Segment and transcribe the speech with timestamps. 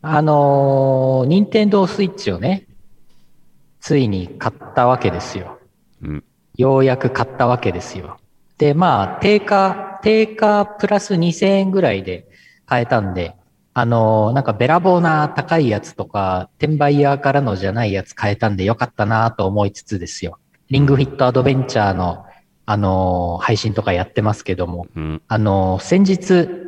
[0.00, 2.66] あのー、任天堂スイッチをね、
[3.80, 5.58] ついに買ったわけですよ。
[6.02, 6.24] うん。
[6.56, 8.18] ようやく買ったわけですよ。
[8.58, 12.28] で、まあ、定価、定価プラス2000円ぐらいで
[12.66, 13.34] 買えたんで、
[13.74, 20.38] あのーなんかべらぼうな高いやつとか、転売ヤーからのじゃないやつ買えたんでよかったなと思いつつですよ。
[20.68, 22.24] リングフィットアドベンチャーの、
[22.66, 25.22] あのー配信とかやってますけども、うん。
[25.28, 26.67] あのー先日、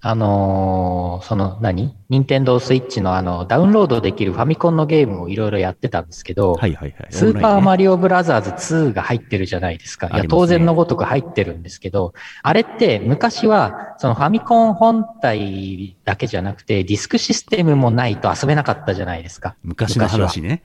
[0.00, 1.96] あのーその何？
[2.08, 7.06] 任天堂スイッチのあの、ダウンロードできるファミコンのゲームをいろいろやってたんですけど、はいはいはい。
[7.10, 10.08] スーパーリマリオブラザーズ2が入ってるじゃないですか。
[10.08, 19.56] いや、当然のごとく入ってるんですけど、あれって昔は、そのファミコン本体だけじゃなくて、ディスクシステムもないと遊べなかったじゃないですか。
[19.62, 20.62] 昔の話ね。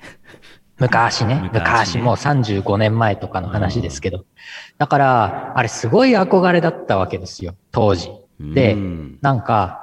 [0.78, 1.40] 昔ね。
[1.42, 4.26] 昔ね昔もう35年前とかの話ですけど。
[4.78, 8.12] だから、あれすごい憧れだったわけですよ、当時。
[8.54, 9.78] でうんなんか、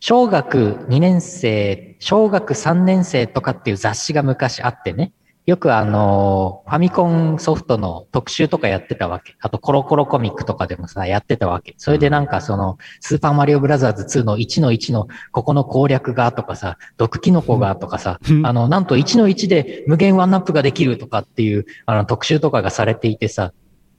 [0.00, 5.12] 小学2年生、小学3年生とかっていう雑誌が昔あってね。
[5.46, 9.36] よくあの、ファミコンソフトの特集とかやってたわけ。
[9.40, 11.74] あとコロコロコミックとかでもさ、やってたわけ。
[11.76, 23.52] それでなんかその、スーパーマリオブラザーズ2の1の1のここの攻略がとかさ、毒キノコがとかさ、うんあの、なんと1の1で無限ワンナップができるとかっていう、あの、特集とかがされていてさ、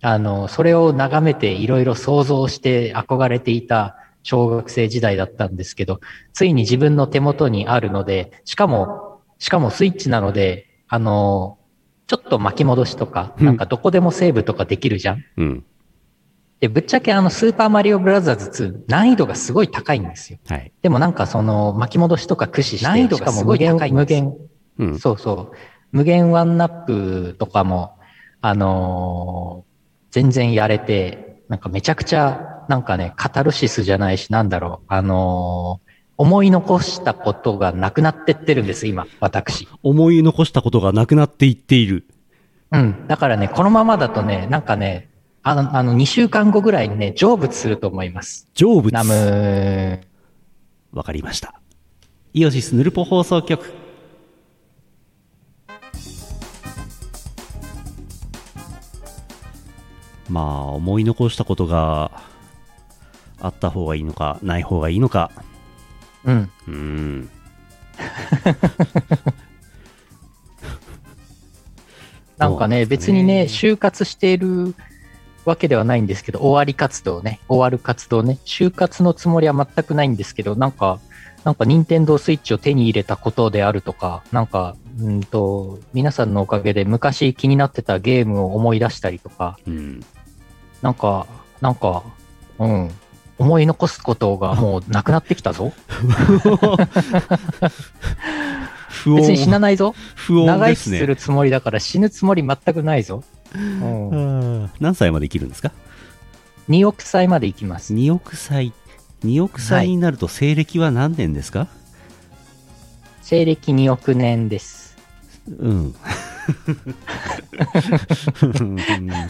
[0.08, 6.00] あの、それを眺めていろいろ想像して憧れていた小学生時代だったんですけど、
[6.32, 11.58] ついに自分の手元にあるので、しかも、しかもスイッチなので、あの、
[12.06, 15.24] ちょっと巻き戻しとか、うんなんかどこでもセーブとかできるじゃん。
[15.38, 15.66] うん。
[16.60, 20.38] で、ぶっちゃけあの、スーパーマリオブラザーズ2、難易度がすごい高いんですよ。
[20.48, 20.72] はい。
[20.84, 24.38] でもなんかその巻き戻しとか駆使して、難易度がすごいしかも無高い無限、
[24.78, 25.00] うん。
[25.00, 25.56] そうそう。
[25.92, 27.98] 無限ワンナップとかも、
[28.42, 29.75] あのー
[30.16, 35.86] 全然やれて、なんかめちゃくちゃ、なんかね、カタルシスじゃないし、なんだろう、あのー
[36.18, 39.68] 思い残したことがなくなってってるんです、今、私。
[39.84, 42.06] 思い残したことがなくなっていっている。
[42.72, 43.06] うん。
[43.10, 45.10] だからね、このままだとね、なんかね、
[45.44, 48.48] あの、あの、2週間後ぐらいにね、成仏すると思います。
[48.54, 48.94] 成仏？
[48.94, 50.00] ナムー。
[50.94, 51.60] わかりました。
[52.32, 53.85] イオシスヌルポ放送局。
[60.30, 62.12] まあ、思い残したことが
[63.40, 65.32] あった方がいいのか、ない方がいいのか。
[66.24, 66.50] うん。
[66.68, 67.30] うーん。
[72.38, 74.76] なんかね、ね別にね、就活している
[75.46, 81.00] わけではないんですけど、終わり活動ね、終わる活動ね、就活のつもりは全くないんですけど、なんか、
[81.44, 90.04] なんか、任天堂スイッチを手に入れたことであるとか、なんか、うんと、皆さんのおかげで昔気になってたゲームを思い出したりとか、うん。
[90.82, 91.28] なんか、
[91.62, 92.04] なんか、
[92.60, 92.92] うん、
[93.38, 95.74] 思い残すことが もうなくなってきたぞ。
[98.90, 99.94] 不別に死な穏、ないぞ。
[100.16, 103.24] 不穏長生きでするつもりだから死ぬつもり全くないぞ。
[103.56, 104.16] うんう
[104.66, 105.72] ん何歳まで生きるんですか
[106.70, 107.94] ？2億歳まで生きます。
[107.94, 108.74] 2億歳
[109.24, 111.68] 2億歳になると西暦は何年ですか、
[113.22, 114.98] 西暦2億年です。
[115.48, 115.96] うんうん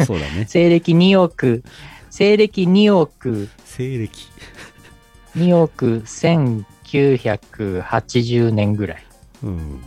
[0.05, 0.45] そうだね。
[0.47, 1.63] 西暦2億、
[2.09, 4.29] 西暦2億、西暦。
[5.37, 9.03] 2億1980年ぐらい。
[9.43, 9.81] うん。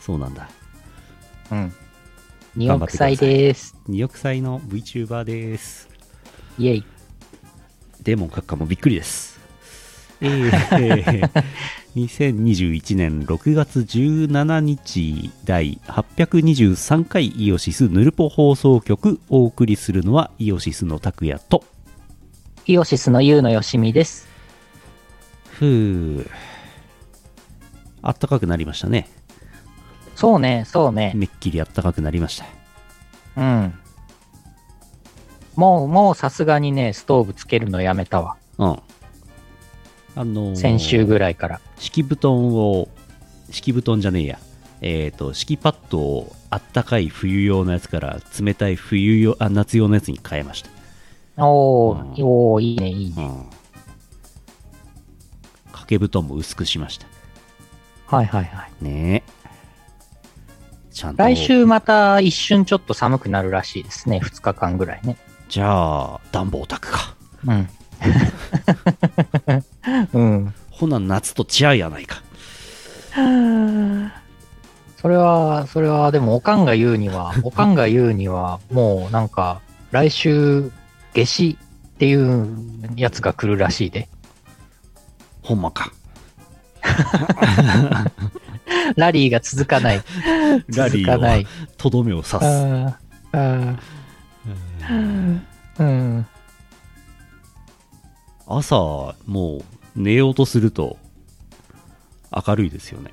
[0.00, 0.50] そうなんだ。
[1.52, 1.72] うん。
[2.56, 3.76] 2億歳です。
[3.88, 5.88] 2億歳の VTuber です。
[6.58, 6.84] イェイ。
[8.02, 9.38] デーモン閣下もびっくりです。
[10.20, 11.30] えー、
[11.96, 21.64] 2021年6月17日第823回イオシスヌルポ放送局お送りするのはイオシスの拓也と
[22.66, 24.28] イオシスのユウのよしみです。
[25.48, 26.30] ふう
[28.02, 29.08] あったかくなりましたね
[30.14, 31.12] そうね、そうね。
[31.16, 32.44] めっきりあったかくなりました
[33.36, 33.74] うん。
[35.56, 38.36] もう、もうさすがにね、ストーブつけるのやめたわ。
[38.58, 38.78] うん
[40.18, 41.60] あのー先週ぐらいから。
[41.78, 42.88] 敷布団を
[43.50, 44.38] 敷布団じゃねえや
[44.80, 50.70] えっ、と敷きパッドをあったかい冬用のやつから冷たい冬用あ夏用のやつに変えました
[51.46, 53.14] おー、うんおー、いいね、いいね。
[53.16, 53.44] うん
[55.66, 57.06] 掛け布団も薄くしました
[58.06, 58.84] はいはいはい。
[58.84, 59.38] ねえ
[61.16, 64.20] 来週また一瞬ちょっと寒くなるらしいですね。
[64.22, 65.16] 2日間ぐらいね。
[65.48, 67.14] じゃあ暖房炊くか
[67.46, 67.68] うん。
[70.12, 70.54] うん。
[70.70, 72.22] ほな夏と違うやないか
[74.96, 79.60] それは、それは、でも、おかんが言うには、おかんが言うには、もうなんか、
[79.90, 80.70] 来週、
[81.14, 81.58] 夏至
[81.94, 82.48] っていう
[82.96, 84.08] やつが来るらしいで。
[85.42, 85.92] ほんまか
[88.96, 90.02] ラリーが続かない。
[90.76, 91.46] ラリーを続かない。
[91.76, 92.64] とどめを刺す。
[93.32, 93.78] うん。
[98.48, 99.62] 朝、もう
[99.94, 100.96] 寝ようとすると
[102.46, 103.12] 明るいですよね。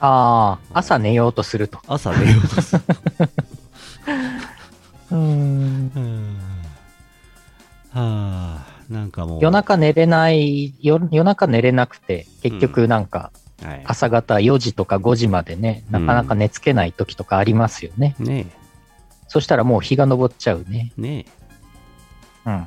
[0.00, 1.78] ああ、朝寝ようとすると。
[1.86, 2.82] 朝寝ようとする。
[5.12, 5.90] うん。
[7.90, 9.40] はあ、なんかもう。
[9.42, 13.30] 夜中寝れない、夜夜中寝れなくて、結局なんか
[13.62, 18.16] はい、朝方4時とか5時までね、なかなか寝つけない時とかありますよね。
[18.18, 18.46] ね
[19.28, 20.92] そしたらもう日が昇っちゃうね。
[20.98, 21.26] え、ね
[22.46, 22.66] うん。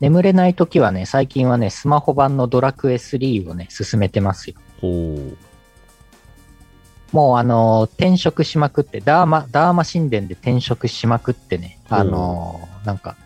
[0.00, 4.56] 眠れない時はね、最近はね、スマホ版のドラクエ3をね、進めてますよ。
[4.78, 4.80] え。
[4.80, 5.36] ほう。
[7.12, 13.16] もうあのー転職しまくって、ダーマ、ダーマ神殿で転職しまくってね、あのーなんか、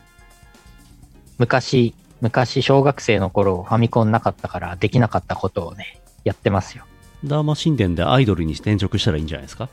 [1.39, 6.85] 昔、昔小学生の頃ファミコンなかったからできなかったことをね、やってますよ。
[7.25, 9.69] ダーマ神殿でアイドルに転職したらいいんじゃないですか？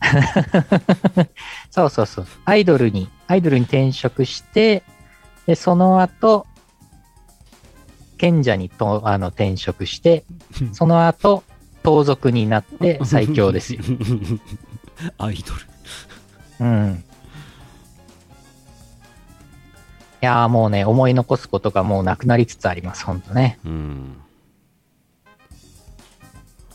[1.70, 2.26] そうそうそう。
[2.44, 4.82] アイドルに、アイドルに転職して、
[5.48, 6.46] で、その後、
[8.18, 10.26] 賢者にとあの転職して、
[10.74, 11.42] その後、
[11.82, 13.80] 盗賊になって 最強ですよ。
[15.16, 16.66] アイドル。
[16.66, 17.04] うん。
[20.20, 23.58] いやーもうね、思い残すことがもうなくなりつつあります、ほんとね。
[23.64, 24.18] うん。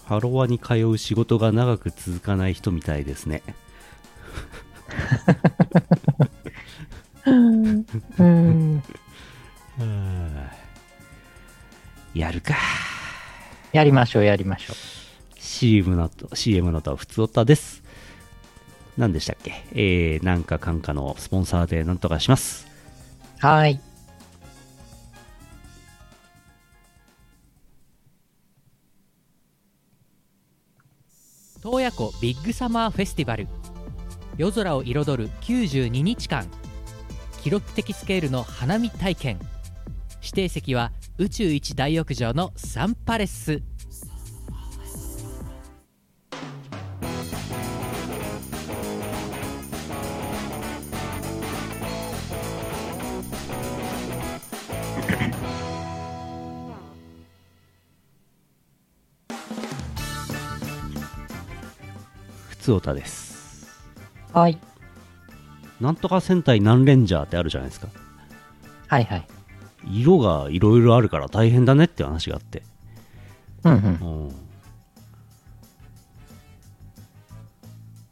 [0.05, 3.43] ハロワに通う仕事が長く続かない人みたいですね。
[7.25, 8.83] うん。
[12.13, 12.55] やるか。
[13.71, 14.75] やりましょう、やりましょう。
[15.37, 17.81] CM のと、CM のと、ふつおたです。
[18.97, 19.63] 何でしたっけ？
[19.71, 22.67] えー、なんかかんかのスポンサーでなんとかします。
[23.39, 23.79] はーい。
[31.61, 33.47] 洞爺湖ビッグサマーフェスティバル
[34.35, 36.45] 夜空を彩る92日間
[37.43, 39.39] 記録的スケールの花見体験
[40.21, 43.61] 指定席は宇宙一大浴場のサンパレス
[62.47, 63.67] ふつおたです。
[64.31, 64.57] はい。
[65.81, 67.87] なんとか戦隊何レンジャーってあるじゃないですか。
[68.87, 69.27] はいはい。
[69.91, 72.63] 色がいろいろあるから大変だねって話があって。
[73.63, 74.31] うんうん。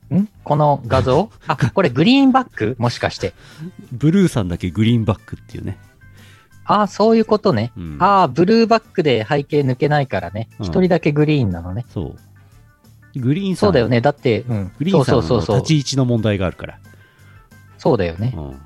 [0.10, 0.20] うん。
[0.20, 0.30] ん？
[0.44, 1.30] この画像？
[1.48, 2.76] あ、これグリーンバック？
[2.80, 3.34] もしかして。
[3.92, 5.78] ブルーさんだけグリーンバックっていうね。
[6.66, 7.72] ああ、そういうことね。
[7.78, 10.50] うん、ああ、ブルーバックで背景抜けないからね。
[10.60, 11.86] うん一、人だけグリーンなのね。
[11.90, 12.16] そ
[13.16, 13.20] う。
[13.20, 14.00] グリーンさんそうだよね。
[14.00, 14.72] だって、うん。
[14.78, 15.62] グリーンさんの立。
[15.64, 16.80] ち位置の問題があるから。
[17.82, 18.32] そうだよね。
[18.36, 18.62] うん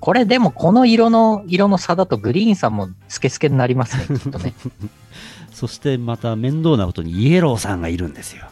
[0.00, 4.54] これでもこの色の、色の差だとグリーンさんもスケスケになりますね、 きっとね。
[5.50, 8.46] そしてまた面倒なことにイエローさんがいるんですよ。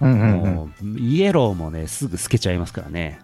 [0.00, 0.54] うんうんうん。
[0.54, 3.18] もうイエローもね、すぐ透けちゃいますからね。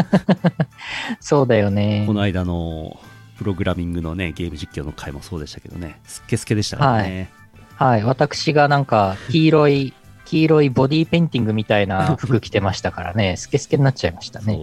[1.20, 2.12] そうだよねこ。
[2.12, 3.00] の間の
[3.38, 7.30] プログラミングのね、ゲーム実況の回もそうでしたけどね、スッケスケでしたからね。
[7.76, 8.04] はい。
[8.04, 9.94] 私がなんか、黄色い、
[10.30, 14.56] 黄色いボディーペインティングみたいな 服着てましたからね、スケスケになっちゃいましたね。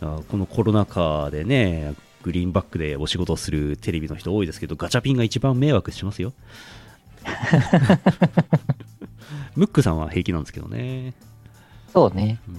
[0.00, 6.32] このコロナ禍でね、グリーンバックでお仕事をするテレビの人多いですけど、ガチャピンが一番迷惑しますよ。
[9.54, 11.12] ムックさんは平気なんですけどね。
[11.92, 12.38] そうね。
[12.48, 12.56] うん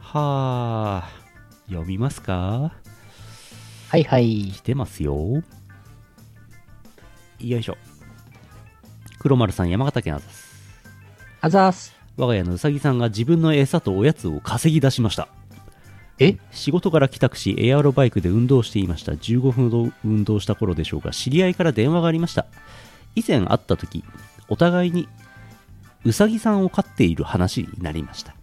[0.00, 1.10] はあ、
[1.68, 2.72] 読みますか？
[3.90, 4.60] はいはい来。
[4.62, 5.42] てますよ。
[7.40, 7.76] よいしょ。
[9.18, 10.48] 黒丸さん、山形県あざす。
[11.40, 11.96] あざーす。
[12.16, 15.28] 我が家のうさぎさんが自分の餌とおやつを稼ぎ出しました。
[16.18, 16.36] え？
[16.50, 19.12] 仕事から帰宅し、エアロバイクで運動していました。
[19.12, 22.46] 15分ほど運動した頃でしょうか、知り合いから電話がありました。
[23.14, 24.04] 以前会った時、
[24.48, 25.08] お互いに
[26.04, 28.34] うさぎさんを飼っている話になりました。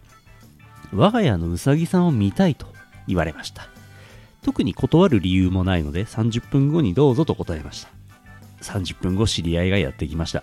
[0.92, 2.66] 我が家のうさぎさんを見たいと
[3.06, 3.68] 言われました。
[4.42, 7.90] 特に断る理由もないので30分後にどうぞと答えました。
[8.62, 10.42] 30分後知り合いがやってきました。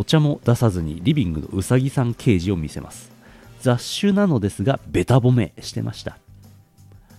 [0.00, 3.12] お茶も出さずにリビングのうさぎさんケージを見せます。
[3.60, 6.16] 雑種なのですが、ベタ褒めしてました。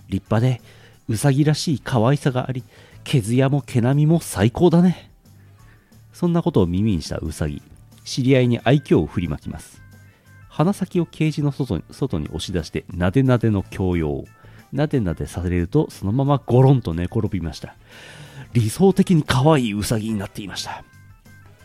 [0.08, 0.60] 立派で、
[1.08, 2.64] うさぎらしい可愛さがあり、
[3.04, 5.12] 毛艶も毛並みも最高だね。
[6.12, 7.62] そんなことを耳にしたうさぎ、
[8.02, 9.80] 知り合いに愛嬌を振りまきます。
[10.48, 14.24] 鼻先をケージの外に外に押し出してなでなでの強要
[14.72, 17.76] なでなでされるとそのままゴロンと寝転びました
[18.52, 20.84] 理想的に可愛いウサギになっていました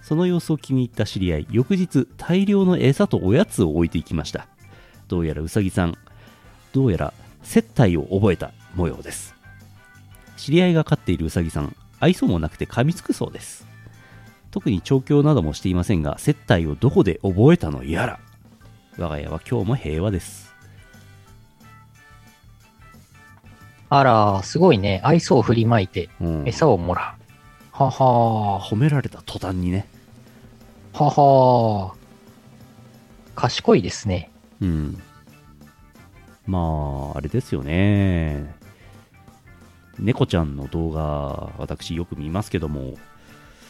[0.07, 4.47] その様子を気に入った知り合い翌日大量の餌とおやつを置いていきました。
[5.09, 5.97] どうやらウサギさん
[6.71, 9.35] どうやら接待を覚えた模様です。
[10.37, 13.67] 知り合いが飼っているウサギさん愛想もなくて噛みつくそうです。
[14.49, 18.19] 特に調教などもしていませんが接待をどこで覚えたのやら。
[18.97, 20.53] 我が家は今日も平和です。
[23.89, 25.01] あら、すごいね。
[25.03, 26.47] 愛想を振りまいて、うん。
[26.47, 27.83] 餌をもらう。
[27.83, 29.89] はは褒められた途端にね。
[29.93, 29.97] ー。
[30.98, 31.98] ははー。
[33.36, 34.32] 賢いですね。
[34.62, 35.01] うん
[36.48, 38.56] まああれですよね
[40.00, 42.96] 猫ちゃんの動画私よく見ますけども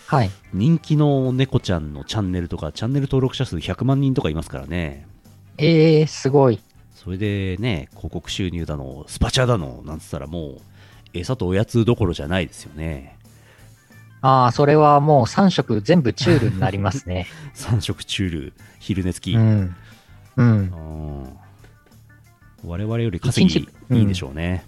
[0.06, 0.32] はい。
[0.54, 5.06] 人気の猫ちゃんのチャンネルとかチャンネル登録者数100万人とかいますからね
[5.58, 6.62] えー、すごい。
[6.96, 10.62] それでね広告収入だのスパチャだのなんつったらもう
[11.14, 13.17] 餌とおやつどころじゃないですよね
[14.22, 17.28] ああ、それはもう3色全部チュールになりますね。
[17.56, 19.76] 3食チュール昼寝付き、うん。
[20.38, 20.48] うん。
[20.48, 21.38] うん
[22.66, 24.66] 我々より稼ぎいいでしょうね、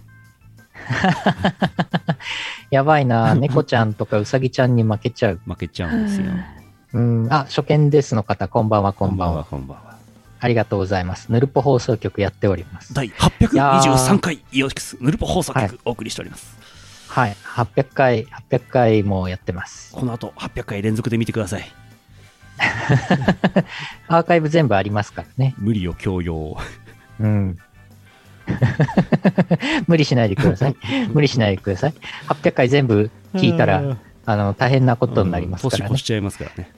[2.70, 3.34] やばいな。
[3.36, 5.40] 猫ちゃんとかうさぎちゃんに負けちゃう。
[5.44, 6.26] 負けちゃうんですよ
[6.94, 7.28] うん。
[7.30, 9.44] あ、初見ですの方、こんばんは、こんばんは。
[9.44, 9.90] こんばんは
[10.42, 11.30] ありがとうございます。
[11.30, 12.94] ヌルポ放送局やっております。
[12.94, 16.56] 第823回イオシスヌルポ放送はい局お送りしております、
[17.10, 17.36] はい。
[17.44, 19.92] 800回、800回もやってます。
[19.92, 21.64] この後800回連続で見てください
[24.06, 25.54] アーカイブ全部ありますからね。
[25.58, 26.56] 無理を強要
[27.18, 27.58] うん。
[29.88, 30.76] 無理しないでください。
[31.12, 31.94] 無理しないでください。
[32.28, 36.06] 800回全部聞いたら、あの、大変なことになりますからねうん年越し。
[36.06, 36.70] ちゃいますからね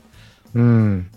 [0.54, 1.10] うん。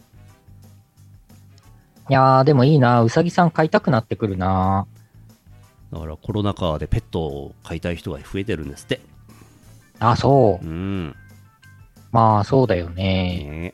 [2.09, 3.01] いやー、でもいいな。
[3.01, 4.87] うさぎさん飼いたくなってくるな。
[5.95, 8.99] だからコロナ禍でペットを飼いたい人が増えてるんですって
[9.99, 10.69] あ、そうう。
[10.69, 11.15] ん
[12.11, 13.73] まあ、そうだよね。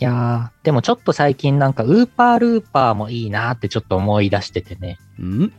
[0.00, 4.98] いやー、でもちょっと最近なんか、ウーパールーパーもいいなってちょっと思い出しててね。
[5.18, 5.52] うん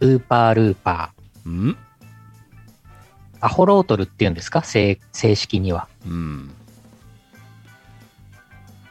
[0.00, 1.48] ウーパールーパー。
[1.48, 1.76] うん
[3.42, 4.62] アホロートルっていうんですか？
[4.62, 5.88] 正正式には。
[6.06, 6.50] うん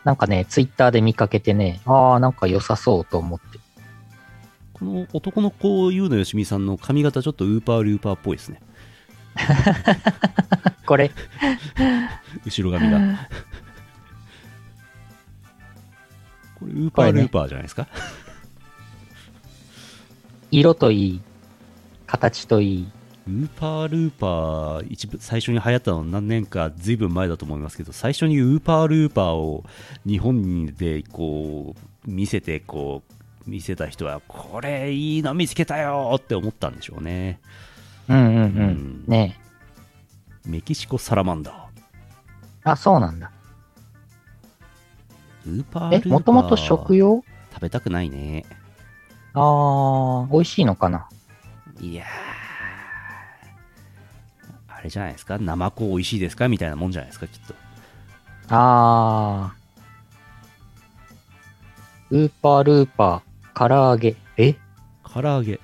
[0.10, 3.60] なんかね、ツイッターで見かけてね、ああ、なんか良さそうと思って。
[4.74, 8.60] この男の子ゆうのよしみさんの髪型ちょっとウーパールーパーっぽいですね。
[10.88, 11.12] これ、
[12.44, 13.20] 後ろ髪が。
[16.56, 17.88] これウーパールーパーじゃないですか、
[20.50, 21.22] 色といい、
[22.08, 22.92] 形といい。
[23.30, 29.64] ウーパールーパー一部最初に流行ったの何年かずいぶん前だと思いますけど最初にウーパールーパーを
[30.04, 33.04] 日本でこう見せてこ
[33.46, 37.40] う見せた人はこれいいの見つけたよって思ったんでしょうね。
[38.08, 38.18] うん。
[38.18, 38.30] うんう。
[38.32, 39.40] うんんね。
[40.46, 41.52] メキシコサラマンダ。
[41.52, 41.56] ー
[42.64, 43.32] あ、そうなんだ。
[45.46, 47.24] ウーパールーパーえ、もともと食用？
[47.54, 48.46] 食べたくないね。
[49.34, 51.08] あー、美味しいのかな？
[51.80, 52.39] いやー
[54.80, 55.38] あれじゃないですか？
[55.40, 56.48] ナマコ美味しいですか？
[56.48, 57.28] みたいなもんじゃないですか？
[57.28, 57.54] きっと
[58.48, 62.16] あー。
[62.16, 64.16] ウーパールーパー、唐揚げ。
[64.38, 64.56] え？
[65.04, 65.60] 唐揚げ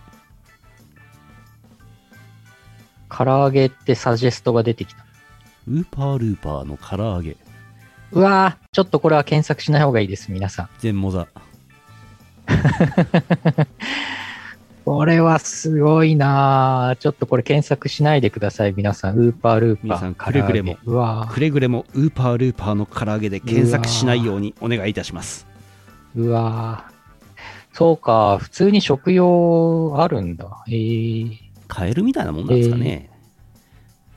[3.10, 5.06] 唐揚げってサジェストが出てきた。
[5.68, 7.38] ウーパールーパーの唐揚げ
[8.12, 10.70] うわー、ちょっとこれは検索しない方がいいです、皆さん。
[10.80, 11.28] 全モザ
[14.86, 19.18] これはすごいなーちょっとこれ検索しないでください、皆さん。
[19.18, 19.84] ウーパールーパー。
[19.86, 20.77] 皆さんくれぐれも
[21.27, 26.94] くれぐれもウーパールーパーの唐揚げで検索しないようにお願いいたしますー、うわー。
[27.74, 30.63] そうか、普通に食用あるんだ。
[30.68, 31.36] えー。
[31.68, 33.10] カエルみたいなもんなんですかね、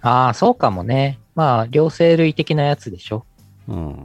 [0.02, 1.18] ああ、そうかもね。
[1.34, 3.24] まあ、両生類的なやつでしょ。
[3.68, 4.04] うん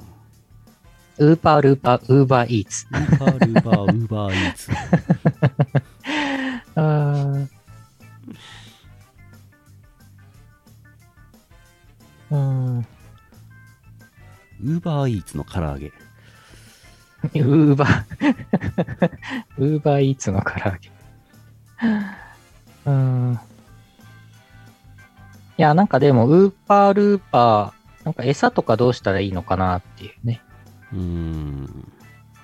[1.19, 2.87] ウーパールーパー、ウーバーイーツ。
[2.89, 4.71] ウーパールーパーウーバーイーツ
[6.75, 7.47] あー
[12.31, 12.79] うん。
[12.79, 15.91] ウーバーイーツの唐揚げ
[17.35, 19.09] ウーバー、
[19.57, 20.91] ウーバーイーツの唐揚げ。
[22.85, 23.39] うん。
[25.57, 25.87] いや、なん。
[25.87, 28.13] かでも、ウーパールーパー、なん。
[28.13, 30.41] か餌とかどうしたらいいのかなっていうね。
[30.91, 31.91] うん。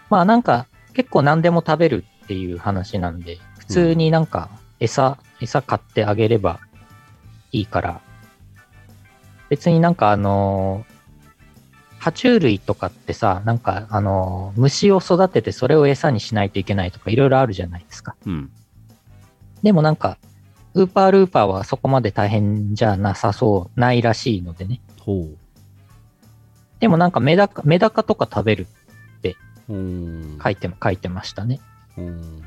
[0.10, 0.44] まあなん。
[0.44, 3.20] か結構何でも食べるっていう話なん。
[3.20, 3.38] で、
[3.70, 4.50] 通になんか
[4.80, 6.60] 餌、餌買ってあげれば
[7.52, 8.02] いいから、
[9.50, 11.00] 別になんかあのー
[12.00, 18.16] 爬虫類とかってさ、なんか、あの、虫を育ててそれを餌にしないといけないとかいろいろあるじゃないですか。
[18.26, 18.52] うん。
[19.64, 20.18] でもなんか、
[20.76, 24.80] ウーパールーパーはそこまで大変じゃなさそう、ないらしいのでね。
[25.02, 25.28] ほ
[26.80, 28.68] でもなんかメダカ、メダカとか食べる
[29.70, 29.74] う。
[29.74, 30.40] うーん。
[30.42, 31.60] 書いて、書いてましたね。
[31.98, 32.44] うーん。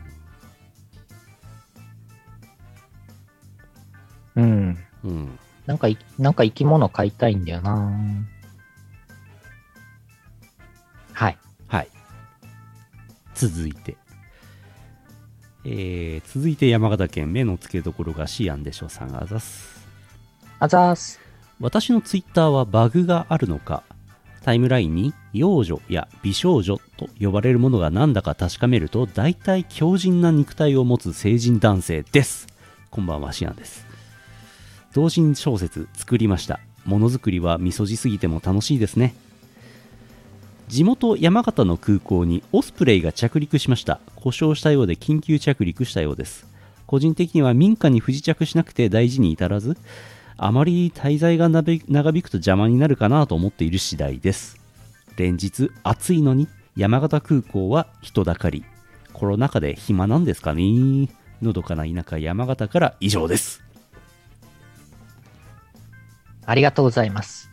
[4.37, 4.79] うん。
[5.05, 5.39] うん。
[5.67, 7.93] なんかい、なんか生き物飼いたいんだよな
[11.13, 11.39] はい。
[11.69, 11.89] はい。
[13.35, 13.97] 続いて。
[15.65, 19.87] えー、続いて山形県目の付けどころがシアンでしょさんあざす。
[20.59, 21.21] あざーす。
[21.61, 23.85] 私のツイッターはバグがあるのか、
[24.43, 32.49] タイムラインに幼女や美少女と呼ばれるものがなんだか確かめると、大体強靭な肉体を持つ成人男性です。
[32.91, 33.82] こんばんは、シアンです。
[34.93, 36.61] 同人小説作りました。
[36.85, 39.15] ものづくりはみそじすぎても楽しいですね。
[40.69, 44.01] 地元山形の空港にオスプレイが着陸しました。
[44.17, 46.47] 故障したようで緊急着陸したようです。
[46.87, 49.77] 個人的には民家に不時着しなくて大事に至らず、
[50.37, 54.59] あまり滞在が長引くと邪魔になるかなと思っている次第です。
[55.17, 58.65] 連日暑いのに山形空港は人だかり。
[59.13, 61.09] コロナ禍で暇なんですかね
[61.43, 63.63] のどかな田舎山形から以上です。
[66.47, 67.51] ありがとうございます。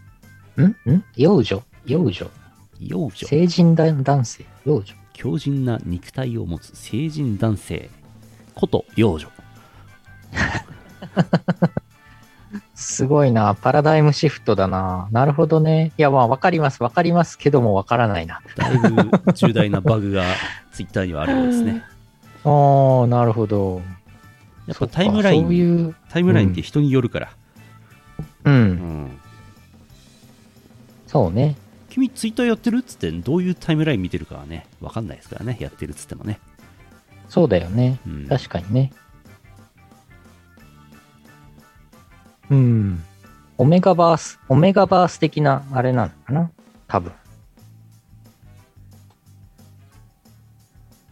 [0.57, 0.63] ん？
[0.91, 1.03] ん？
[1.15, 1.63] 幼女？
[1.85, 2.27] 幼女？
[2.79, 4.45] 幼女、成人男男性？
[4.65, 4.95] 幼女？
[5.13, 7.89] 強靭な肉体を持つ成人男性
[8.55, 9.27] こと幼女。
[12.73, 13.53] すごいな。
[13.53, 15.09] パラダイムシフトだな。
[15.11, 15.91] なるほどね。
[15.97, 16.81] いや、まあ、わかります。
[16.81, 18.39] わかりますけども、わからないな。
[18.55, 20.23] だいぶ重大なバグが
[20.71, 21.83] ツイッターにはあるようですね。
[22.45, 23.81] ああ、なるほど。
[24.67, 27.29] やっぱタイムラインそういう、タイムラインって人によるから。
[28.45, 28.49] う。
[28.49, 28.71] うん
[29.05, 29.19] ん。
[31.07, 31.55] そうね。
[31.89, 35.57] 君ツイッターやってるっつってどういうタイムライン見てるかはね、わかんないですからね。
[35.59, 36.39] やってるっつってもね。
[37.27, 37.99] そうだよね。
[38.05, 38.27] うん。
[38.27, 38.93] 確かにね。
[42.49, 43.03] うん。
[43.57, 46.51] オメガバース、オメガバース的な、あれなのかな？
[46.87, 47.11] 多分。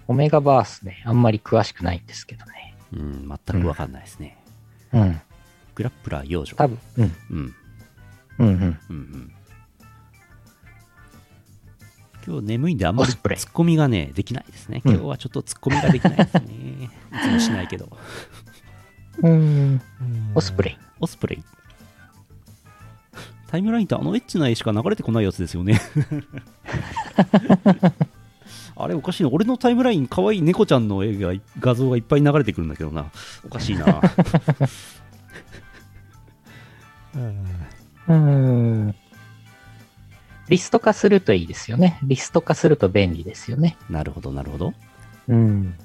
[0.08, 2.75] オメガバースね、あんまり詳しくないんですけどね。
[2.93, 4.38] うん、全くわかんないですね。
[4.93, 5.21] うん。
[5.77, 6.55] グラップラー幼女。
[6.55, 7.15] 多分、うん。
[7.29, 7.55] うん。
[8.39, 8.55] うんうん。
[8.55, 9.31] うんうん。
[12.25, 14.81] 今日眠いんであんまりツッコミがね、できないですね。
[14.83, 16.89] うん今日はちょっとツッコミができないですね。
[17.13, 17.95] いつもしないけど。
[19.21, 19.79] うん。
[20.33, 20.77] オスプレイ。
[20.99, 21.43] オスプレイ。
[23.45, 25.79] タイムラインってあのエッチな絵しか流れてこないやつですよね。
[28.75, 29.29] あれおかしいな。
[29.29, 33.11] 俺のタイムライン、可愛い猫ちゃんの絵が、画像がいっぱい流れてくるんだけどな。
[33.45, 34.01] おかしいな。
[38.08, 38.95] うん。
[40.49, 41.99] リスト化するといいですよね。
[42.03, 43.75] リスト化すると便利ですよね。
[43.89, 44.73] なるほど、なるほど。
[45.27, 45.75] うん。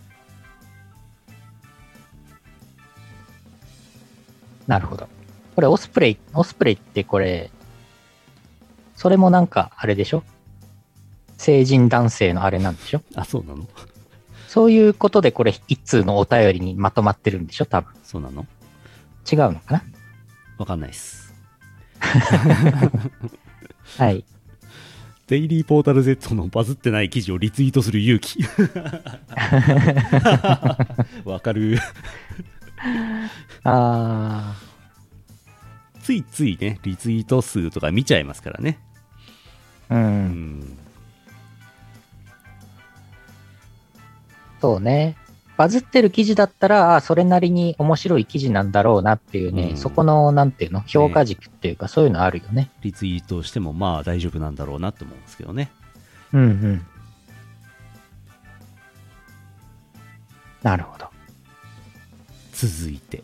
[4.68, 5.09] なるほど。
[5.57, 7.51] これ、オスプレイ、オスプレイってこれ、
[8.95, 10.23] それもなんか、あれでしょ？
[11.38, 13.03] 成人男性のあれなんでしょ？
[13.16, 13.66] あ、そうなの？
[14.47, 17.66] そういうことでこれ、一通のお便りにまとまってるんでしょ？
[17.66, 17.92] 多分。
[18.05, 18.47] そうなの？
[19.31, 19.83] 違うのかな？
[20.59, 21.35] わかんないっす。
[23.99, 24.25] はい。
[25.29, 28.45] デイリーポータル Z のバズってない記事をリツイートする勇気。
[31.25, 31.79] わかる。
[33.65, 34.55] あ
[36.03, 38.79] ついついね、リツイート数とか見ちゃいますからね。
[39.88, 39.99] ー、う。
[39.99, 40.05] うん
[40.61, 40.79] ん。
[44.61, 45.17] そうね。
[45.57, 52.71] バズってる記事だったら、あそれなりに面白い記事なんだろうなっていうね、うんそこの、なんていうの、評価軸っていうか、そういうのあるよね。
[52.81, 55.71] リツイートしてもまあ大丈夫なんだろうなと思うんですけどね。
[56.33, 56.87] うんうん。
[60.62, 61.07] なるほど。
[62.53, 63.23] 続いて、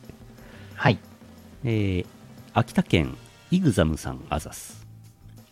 [0.75, 0.99] はい。
[1.65, 2.07] えー、
[2.53, 3.17] 秋田県
[3.51, 4.87] イグザムさんあざす。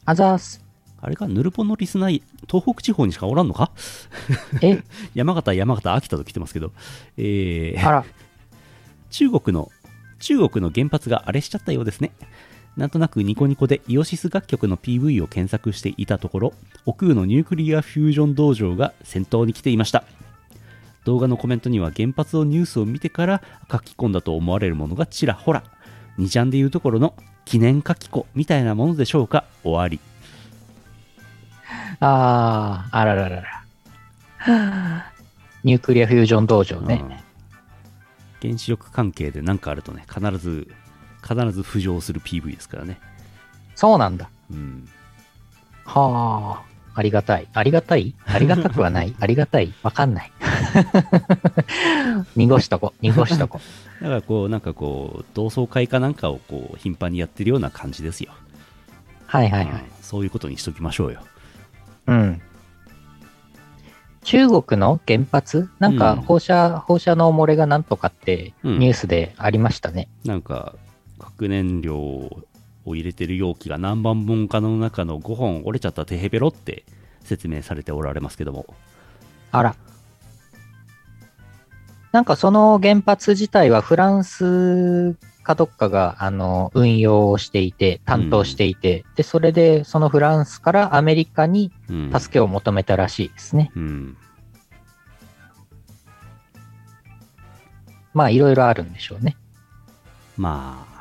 [0.05, 0.66] あざーす。
[1.01, 3.71] あれか、ヌルポのリスナー、東北地方にしかおらんのか？
[4.63, 4.83] え、
[5.15, 6.73] 山形、山形、秋田と来てますけど、
[7.17, 8.05] えー、
[9.11, 9.71] 中国の、
[10.19, 12.13] 中国の原発があれしちゃったようですね。
[12.77, 16.53] なんとなくニコニコでイオシス楽曲の PV を検索していたところ、
[16.85, 20.05] お空のニュークリアフュージョン道場が先頭に来ていました。
[21.05, 25.63] 動画のコメントには原発のニュースを見てから書き込んだと思われるものがちらほら。
[26.19, 29.45] 2ちゃんでいうところの記念カキコみたいなものでしょうか？
[29.63, 30.01] 終わり。
[32.01, 35.13] あー、あらららら。
[35.65, 37.01] ニュークリアフュージョン道場ね。
[37.03, 37.17] うん
[38.43, 40.69] 原子力関係で何かあるとね、必ず、
[41.23, 43.01] 必ず浮上する PV ですからね。
[43.75, 44.29] そうなんだ。
[44.51, 44.87] うん。
[45.87, 46.63] は
[46.95, 46.99] あ。
[46.99, 47.49] ありがたい。
[47.55, 48.15] ありがたい？
[48.27, 49.15] ありがたくはない？
[49.19, 49.73] ありがたい？
[49.83, 50.33] わかんない。
[52.37, 52.93] 濁しとこ。
[53.01, 53.59] 濁しとこ。
[54.03, 58.33] だからこう、なんかこう、同窓会かなんかをこう、頻繁にやってるような感じですよ。
[59.27, 59.81] はいはいはいうん。
[60.03, 61.21] そういうことにしときましょうよ。
[62.07, 62.41] うん。
[64.23, 65.71] 中国の原発？
[65.79, 70.09] なんかうん放射、放射能漏れがなんとかってうんニュースでありましたね。
[70.25, 70.75] なんか、
[71.19, 72.47] 核燃料を
[72.87, 76.85] 入れてる容器が何万本かの中の5本折れちゃったテヘペロって
[77.23, 78.67] 説明されておられますけども。
[79.53, 79.77] あら。
[82.13, 85.17] なんかその原発自体はフランス
[85.47, 92.13] かどっかがあの運用をしていて、担当していて、で、それでそのフランスからアメリカにうん。
[92.13, 93.71] 助けを求めたらしいですね。
[93.77, 94.17] うん。
[98.13, 99.37] まあいろいろあるんでしょうね。
[100.37, 100.97] まあ。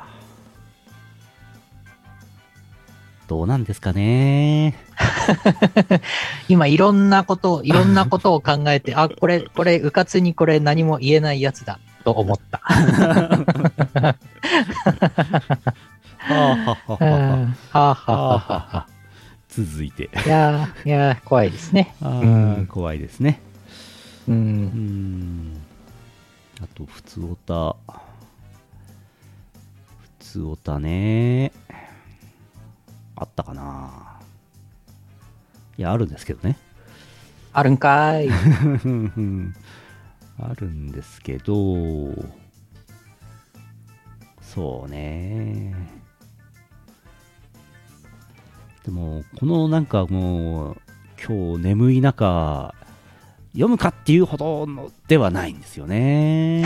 [3.26, 4.76] どうなんですかね。
[6.48, 12.62] 今いろんなことを、いろんなことを考えて、あ、これ、これ、うかつにこれ何も言えないやつだと思った。
[14.64, 17.04] はあはあはあ
[17.46, 18.86] はあはあは
[19.48, 20.10] 続いて。
[20.14, 20.20] あ。
[20.20, 21.94] いやー、いやー、怖いですね。
[22.00, 23.40] あーうん怖いですね。
[24.28, 24.32] う。
[24.32, 25.62] うんん。
[26.62, 27.76] あと、普通おた。
[30.00, 31.52] 普通おたね。
[33.16, 34.20] あったかな。
[35.78, 36.58] いや、あるんですけどね。
[37.52, 38.30] あるんかーい。
[40.38, 41.54] あるんですけど、
[44.56, 45.74] そうね。
[48.86, 50.76] でも、このなんかもう、
[51.22, 52.74] 今日眠い中、
[53.52, 56.64] 読むかっていうほどのではないんですよね。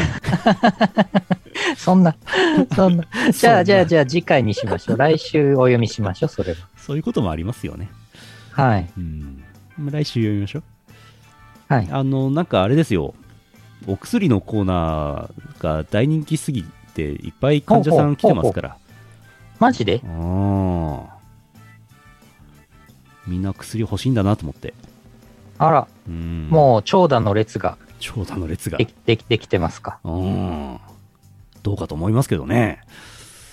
[1.77, 2.15] そんな、
[2.77, 3.05] そんな。
[3.35, 4.97] じゃあ、じゃあ、ゃじゃあ、次回にしましょう。
[4.97, 6.59] 来週お読みしましょう、それは。
[6.77, 7.91] そういうこともありますよね。
[8.53, 8.89] はい。
[8.97, 9.43] うん。
[9.91, 10.63] 来週読みましょう。
[11.67, 11.89] はい。
[11.91, 13.15] あの、なんかあれですよ。
[13.89, 18.77] お薬のコーナーが大人気すぎて、いっぱい患者さん来てますから。
[19.59, 20.01] マジで？
[20.05, 21.17] ああ。
[23.27, 24.75] みんな薬欲しいんだなと思って。
[25.59, 26.49] あら、うん。
[26.51, 28.87] もう長蛇の列が長蛇の列がで。
[28.87, 29.99] きできできてますか？
[30.05, 30.79] うん。
[31.63, 32.81] どうかと思いますけどね。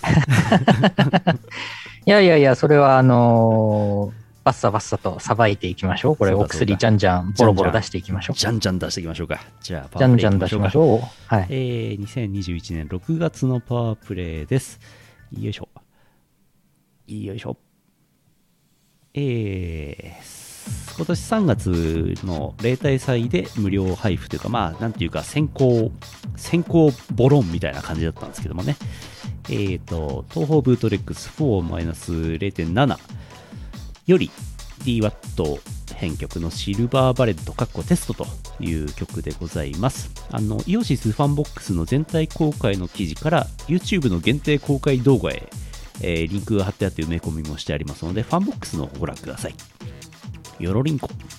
[2.06, 6.16] いやいやいや、それは、あのーバッサバッサとさばいていきましょう。
[6.16, 8.38] これ、お薬じゃんじゃん、ボロボロ出していきましょう。
[8.38, 9.42] じゃんじゃん出していきましょうか。
[9.60, 10.80] じゃあ、じゃんじゃん出しましう。
[10.80, 11.02] ょう。
[11.26, 11.48] はい。
[11.50, 14.80] えー、2021年6月のパワープレイです。
[15.38, 15.68] よいしょ。
[17.10, 17.58] よいしょ。
[19.16, 25.92] えー、今年3月の例大祭で無料配布というか、まあ、なんていうか、先行、
[26.38, 28.78] 先行ボロンみたいな感じだったんですけどもね。
[29.50, 32.98] えーと、東方ブートレグス4-0.7
[34.08, 34.32] より
[34.86, 35.60] DWAT
[35.94, 38.26] 編曲のシルバーバレット、カッコテストと
[38.62, 40.10] いう曲でございます。
[40.32, 45.50] あの、イオシスファンボックスの全体公開の記事から YouTube の限定公開動画へ、
[46.02, 49.56] えーリンクが貼ってあって埋め込みもしてありますので、ファンボックスの方をご覧ください。
[50.60, 51.10] よろりんこ。「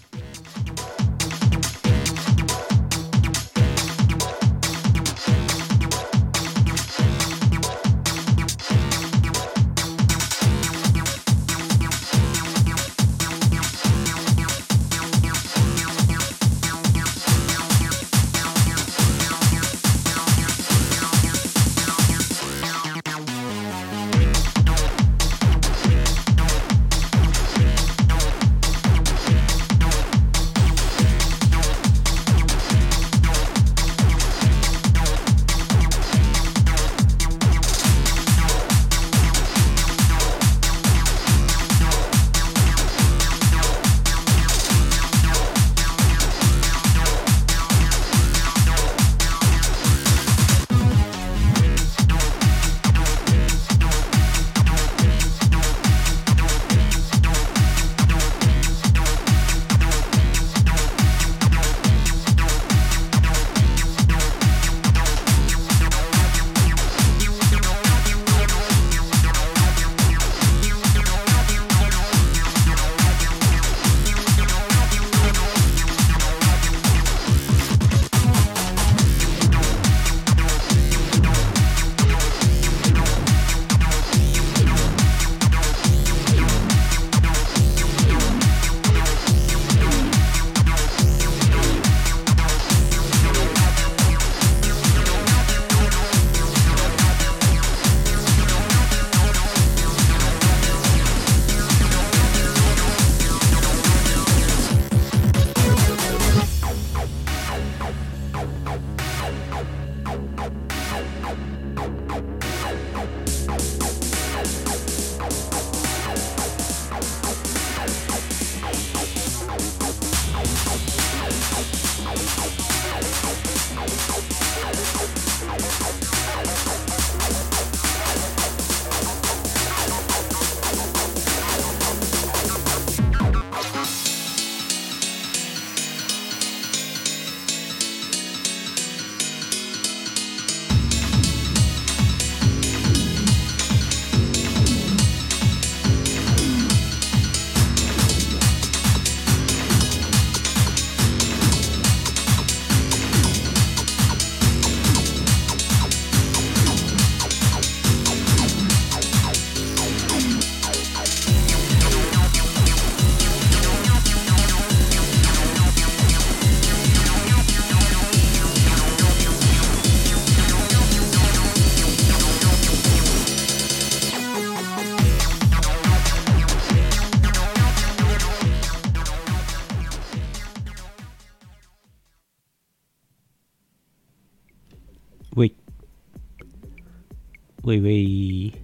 [187.68, 188.54] ウェイウェイ。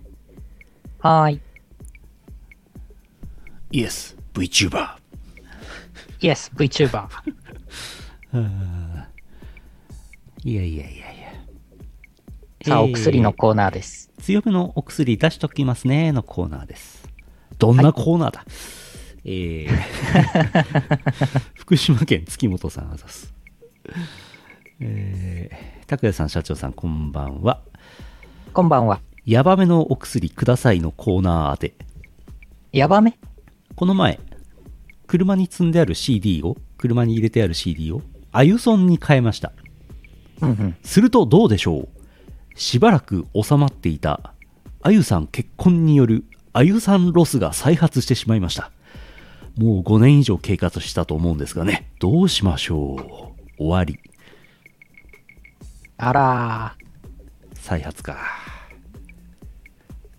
[1.00, 1.40] はーい。
[3.72, 4.96] イエス、VTuber。
[6.20, 7.06] イエス、VTuber。
[10.44, 11.32] いやいやいやいや。
[12.64, 14.10] さあ、えーお薬のコーナーです。
[14.22, 17.06] 強めのお薬出しときますねのコーナーです。
[17.58, 18.46] どんなコーナーだ、
[19.26, 19.68] えー、
[21.54, 23.34] 福島県月本さんあざす。
[24.80, 27.62] えー、拓也さん、社長さん、こんばんは。
[28.54, 29.00] こんばんは。
[29.26, 31.74] ヤバめのお薬くださいのコーナー宛て。
[32.72, 33.18] ヤバめ？
[33.74, 34.20] この前、
[35.08, 39.50] 車に積んである CD を、車に入れてある CD を、アユソンに変えました。
[40.40, 40.76] うんうん。
[40.84, 41.88] するとどうでしょう？
[42.54, 44.32] しばらく収まっていた
[44.82, 48.70] あゆさん結婚によるあゆさんロスが再発してしまいました
[49.58, 53.64] もう5年以上経過したと思うんですがねどうしましょう？
[53.64, 53.98] 終わり
[55.96, 56.83] あらー、
[57.64, 58.18] 再発か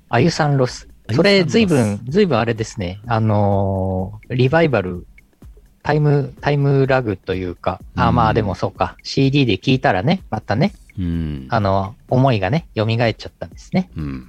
[0.09, 0.89] あゆさんロス。
[1.11, 2.99] それ、ずいぶん、ずいぶんあれですね。
[3.05, 5.05] あのーリバイバル、
[5.83, 8.97] タイム、タイムラグというか、あ、うんまあでもそうか。
[9.03, 13.91] CD で聞いたらね、またね、うんあの、思いがね、蘇っちゃったんですね。
[13.95, 14.27] うん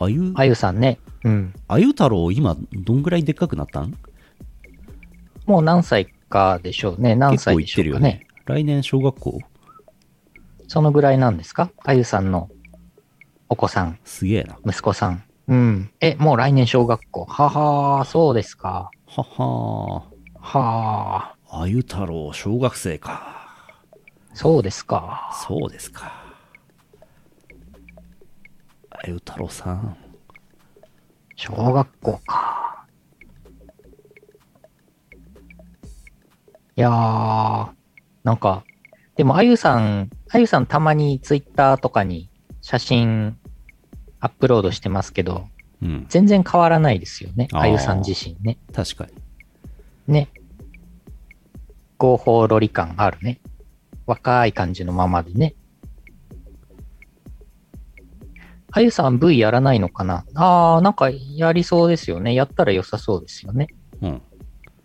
[0.00, 0.98] あゆあゆさんね。
[1.22, 1.54] うん。
[1.68, 3.94] あゆ太郎今どんぐらいでっかくなったん？
[5.44, 7.14] もう何歳かでしょうね。
[7.14, 8.60] 何歳でいってるよねしょうかね。
[8.62, 9.38] 来年小学校？
[10.72, 11.70] そのぐらいなんですか？
[11.84, 12.48] あゆさんの
[13.50, 15.22] お子さん、すげえな息子さん。
[15.46, 15.90] うん。
[16.00, 17.26] え、もう来年小学校。
[17.26, 18.90] ははー、そうですか。
[19.06, 20.02] はは
[20.40, 25.30] はあゆ太郎小学生かー、そうですか。
[25.46, 26.10] そうですか。
[28.88, 29.94] あゆ太郎さん。
[31.36, 32.86] 小学校か。
[36.76, 37.68] いやー、
[38.24, 38.64] なんか、
[39.16, 42.30] でもあゆさん、あゆさんたまにツイッターとかに
[42.62, 43.36] 写真
[44.18, 45.46] アップロードしてますけど、
[45.82, 46.06] うん。
[46.08, 47.48] 全然変わらないですよね。
[47.52, 48.56] あゆさん自身ね。
[48.72, 49.12] 確かに。
[50.06, 50.28] ね。
[51.98, 53.40] 合法ロリ感あるね。
[54.06, 55.54] 若い感じのままでね。
[58.70, 60.24] あゆさん V やらないのかな？
[60.34, 62.32] あー、なんかやりそうですよね。
[62.34, 63.68] やったら良さそうですよね。
[64.00, 64.22] うん。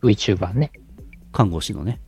[0.03, 0.73] VTuber ね。
[1.31, 2.01] 看護師のね。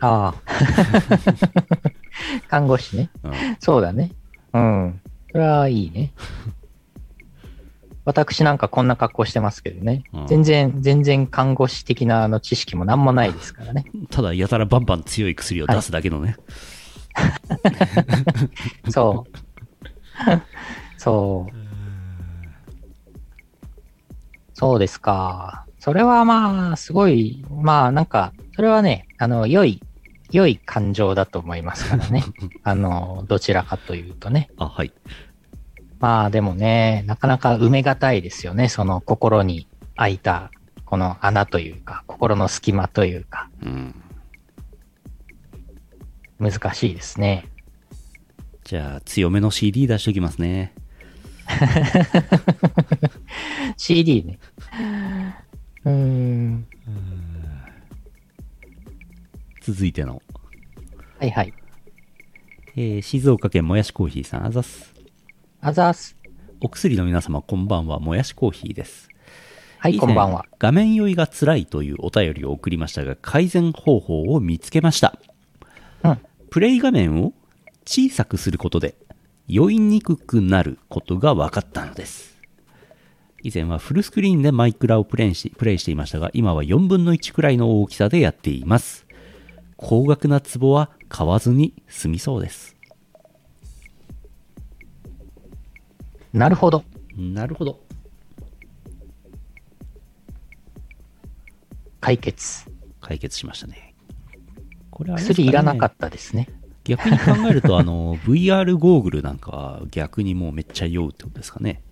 [0.00, 0.42] ああ。
[2.48, 3.10] 看護師ね。
[3.22, 3.32] うん。
[3.60, 4.12] そうだね。
[4.52, 5.00] うん。
[5.32, 6.12] それはいいね。
[8.04, 10.04] 私なんかこんな格好してますけどね。
[10.12, 13.84] うん全然、全然看護師的なあの知識もなんもないですからね。
[14.10, 16.36] ただ、やたらバンバン強い薬を出すだけのね。
[18.88, 19.38] そう。
[20.96, 21.54] そう。
[24.54, 25.64] そうですか。
[25.78, 29.82] それはまあ、すごい、まあなんか、それはね、あの、良い、
[30.32, 32.24] 良い感情だと思いますからね。
[32.62, 34.50] あの、どちらかというとね。
[34.56, 34.92] あ、はい。
[35.98, 38.68] まあでもね、なかなか埋めがたいですよね。
[38.68, 39.66] その心に
[39.96, 40.50] 開いた、
[40.84, 43.94] この穴というか、心の隙間というか、うん。
[46.38, 47.46] 難しいですね。
[48.64, 50.72] じゃあ、強めの CD 出しときますね。
[53.76, 54.38] CD ね。
[55.84, 56.66] うーん。
[59.72, 60.20] 続いての。
[61.18, 61.54] はいはい。
[62.76, 64.92] えー静岡県もやしコーヒーさん、あざっす。
[65.60, 66.16] あざーす。
[66.60, 68.00] お薬の皆様、こんばんは。
[68.00, 69.08] もやしコーヒーです。
[69.78, 75.18] はい、こんばんは画面酔いが辛いというお便りを送りましたが、改善方法を見つけました。
[76.02, 76.18] うん。
[76.50, 77.32] プレイ画面を
[77.86, 78.96] 小さくすることで、
[79.46, 82.38] 酔いにくくなることが分かったのです。
[83.42, 89.06] 以前はフルスクリーンでマイクラをプレイしプレイしていましたが、今は4分の1くらいの大きさでやっています。
[89.82, 92.76] 高額な壺は買わずに済みそうです。
[96.34, 96.84] なるほど。
[97.16, 97.80] なるほど。
[101.98, 102.70] 解決。
[103.00, 103.94] 解決しましたね。
[104.90, 106.48] これね薬いらなかったですね。
[106.84, 111.82] 逆に考えると、 あの、VR ゴーグルなんかは逆にもうめっちゃ酔うってことですかね。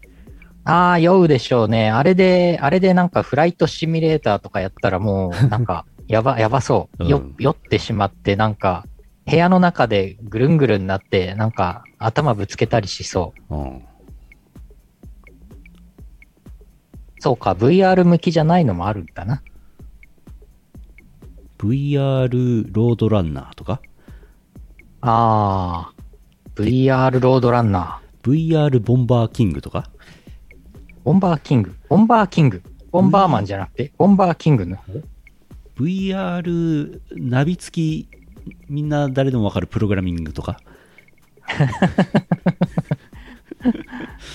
[0.64, 1.90] ああ、酔うでしょうね。
[1.90, 7.04] あれで、あれでなんかフライトシミュレーターとかやったらもう、なんか、やば、やばそう。
[7.04, 8.86] ようん、酔ってしまって、なんか、
[9.26, 13.54] 部屋の中でぐるんぐるんなって、なんか、頭ぶつけたりしそう。
[13.54, 13.84] うん。
[17.20, 19.42] そうか、VR 向きじゃないのもあるんだな。
[21.58, 23.82] VR ロードランナーとか、
[25.00, 26.02] ああ、
[26.54, 30.54] VR ロードランナ VR ボンバーキングとか、ー。
[31.04, 31.74] ボンバーキング。
[31.88, 32.62] ボンバーキング。
[32.90, 34.92] ボンバーマンじゃなくて、ボンバーキングの方
[35.78, 38.08] VR ナビ付き
[38.68, 40.60] みんな誰でもわかるプログラミングとか、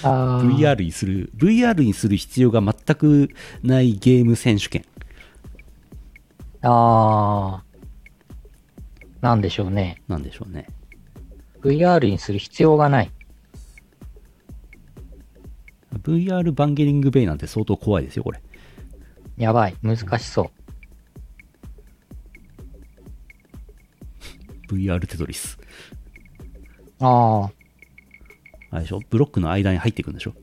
[0.01, 3.29] VR にする、VR にする必要が全く
[3.61, 4.85] ないゲーム選手権。
[6.61, 7.73] あー。
[9.21, 10.01] なんでしょうね。
[10.07, 10.67] なんでしょうね。
[11.61, 13.11] VR にする必要がない。
[16.03, 18.41] VR バンゲリングベイなんて相当怖いですよ、これ。
[19.37, 19.75] やばい。
[19.81, 20.62] 難しそう。
[24.73, 25.57] VR テトリス。
[26.99, 27.51] ああ。
[28.71, 28.99] あれでしょ？
[29.09, 30.33] ブロックの間に入っていくんでしょ？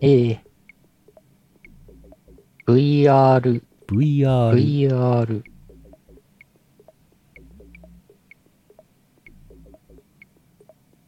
[0.00, 0.40] ええ
[2.66, 5.42] VR、?VR、VR。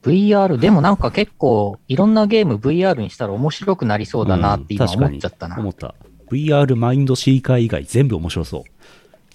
[0.03, 5.57] VR、でもなんか結構いろんなゲーム VR にしたら面白くなりそうだなって今思っちゃったな。
[5.59, 5.95] 思った。
[6.31, 8.63] VR マインドシーカー以外全部面白そう。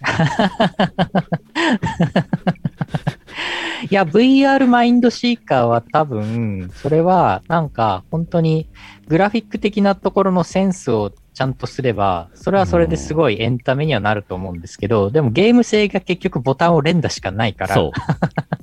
[3.89, 8.67] いや、VR マインドシーカーは多分、それはなんか本当に
[9.07, 17.91] グラフィック的なところのセンスをちゃんとすれば、それはそれですごいエンタメにはなると思うんですけど、でもゲーム性が結局ボタンを連打しかないから、そう。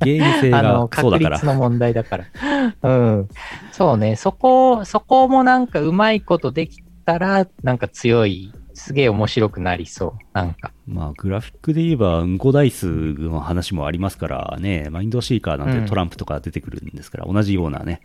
[0.05, 1.47] ゲーム性 あの、がそう確率。
[1.47, 2.25] の問題だから。
[2.83, 3.29] うん。
[3.71, 10.25] そうね、そこ、そこもなんかうまいことできたら、なんか強い、すげえ面白くなりそう。
[10.33, 10.73] なんか。
[10.87, 18.01] まあ、グラフィックで言えば、うんこダイスの話もありますからね、マインドシーカーなんうんてトランプとか出てくるんですから、同じようなね、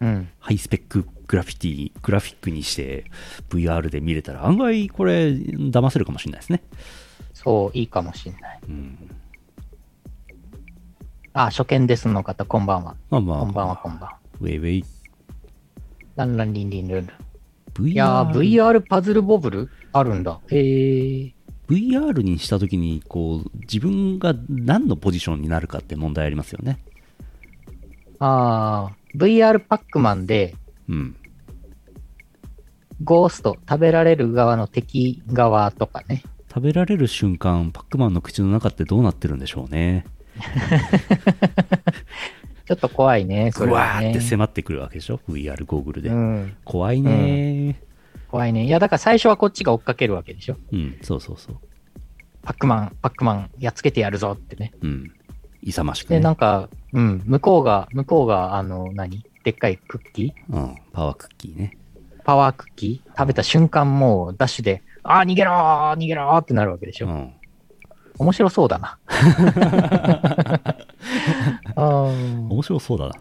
[0.00, 0.28] うん。
[0.40, 3.04] ハイスペックグラフィティ、グラフィックにして
[3.50, 6.62] VR で見れたら、案外これ、騙せるかもしれないですね。
[7.32, 8.60] そう、いいかもしんない。
[8.68, 9.10] うん。
[11.34, 12.96] あ、初見ですの方、こんばんは。
[13.10, 14.16] まあまあ、こんばんは、こんばんは。
[14.40, 14.84] ウェイウェイ。
[16.16, 17.27] ランランリンリンルンルン。
[17.78, 19.70] VR いやー、VR パズルボブル？
[19.92, 20.40] あるんだ。
[20.48, 21.34] へえ。
[21.68, 26.78] VR にしたときに、こう、自分が何のポジションになるかって問題ありますよね。
[28.18, 30.54] あー、VR パックマンで、
[30.88, 31.16] うん。
[33.04, 36.22] ゴースト、食べられる側の敵側とかね。
[36.48, 40.04] 食べられる瞬間、パックマンの口の中ってどうなってるんでしょうね。
[42.68, 44.00] ちょっと怖いね、それはね。
[44.00, 46.10] ぐわーって迫ってくるわけでしょ ?VR ゴーグルで。
[46.10, 46.56] うん。
[46.66, 47.80] 怖いね
[48.30, 48.66] 怖いね。
[48.66, 50.56] いや、だから最初はこっちが追っかけるわけでしょ？
[50.70, 51.56] うん、そうそうそう。
[52.42, 54.74] パックマン、パックマン、やっつけてやるぞってね。
[54.82, 55.12] うん。
[55.62, 56.20] 勇ましくで、ね。
[56.20, 59.24] なんか、うん、向こうが、向こうが、あの、何？
[59.44, 60.54] でっかいクッキー？
[60.54, 61.78] うん、パワークッキーね。
[62.24, 63.18] パワークッキー？
[63.18, 67.06] 食べた瞬間もうダッシュで、あー逃げろー逃げろーってなるわけでしょ？
[67.06, 67.32] うん。
[68.18, 68.98] 面白そうだな。
[69.06, 70.74] あ
[71.76, 73.12] ー面白そうだな。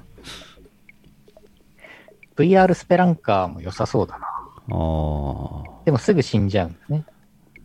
[2.36, 4.28] VR スペランカーも良さそうだな。
[4.70, 7.06] あーでもすぐ死んじゃうんだね。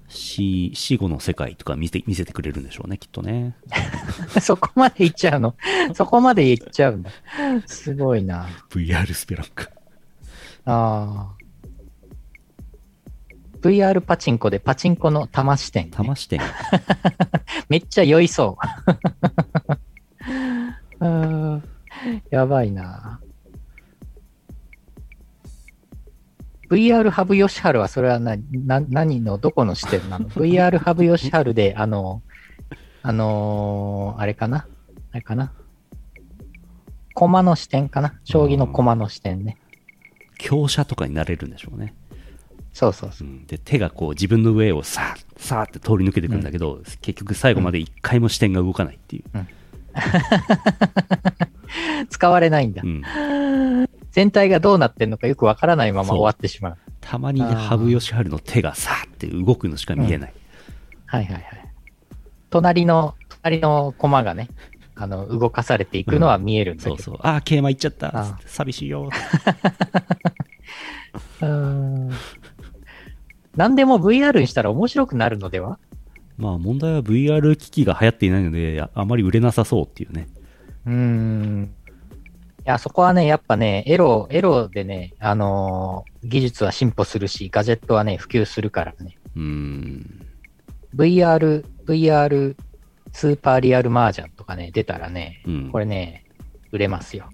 [0.09, 3.57] 死、死後の世界とか見せ見せてくれるんでしょうね、きっとね。
[4.43, 5.55] そこまで行っちゃうの？
[5.95, 7.11] そこまで行っちゃうんだ。
[7.67, 8.47] すごいな。
[8.71, 9.65] VR スペランカ。
[10.67, 11.42] ああ。
[13.63, 16.41] VR パチンコでパチンコの玉視点、玉視点。
[17.71, 18.59] めっちゃ酔いそ
[21.01, 21.05] う。
[22.31, 23.21] やばいな。
[26.69, 32.23] VR ハブヨシハルはそれは何、な何の、どこの視点なの ?VR ハブヨシハルで、あの、
[33.03, 34.67] あのーあれかな？
[35.13, 35.53] あれかな？
[37.15, 38.15] 駒の視点かな？
[38.25, 39.59] 将棋の駒の視点ね。
[40.39, 41.95] 強者とかになれるんでしょうね。
[42.73, 43.29] そうそうそう。
[43.29, 43.31] う。
[43.31, 49.25] ん、で手がこう自分の上をさーさーって通り抜けてくるんだけど、結局最後まで一回も視点が動かないっていう、
[52.09, 52.83] 使われないんだ。
[52.85, 52.87] う。
[52.87, 56.79] ん、全体がどうなってんのかよくわからないまま終わってしまう。
[57.01, 60.33] たまにあー羽生善治の手がさーって動くのしか見えない、
[61.07, 61.45] はいはいはい。
[62.51, 64.49] 隣の、隣の駒がね、
[64.95, 66.97] あの、動かされていくのは見えるんだけど。
[66.97, 67.19] そうそう。
[67.23, 68.39] ああ桂馬行っちゃった。
[68.47, 69.09] 寂しいよ
[71.41, 72.02] うーん
[73.57, 75.79] 何でも VR にしたら面白くなるのでは？
[76.39, 80.29] まあ問題は VR 機器が流行っていないのでああまり売れなさそうっていうね
[80.87, 81.75] うーん。
[82.61, 89.19] いや、そこはね、やっぱね、エロ、エロでね、あのー技術は進歩するし、ガジェットはね、普及するからね。
[89.37, 90.27] うーん
[90.95, 92.55] VR、VR
[93.13, 96.25] スーパーリアルマージャンとかね、出たらね、うんこれね、
[96.71, 97.29] 売れますよ。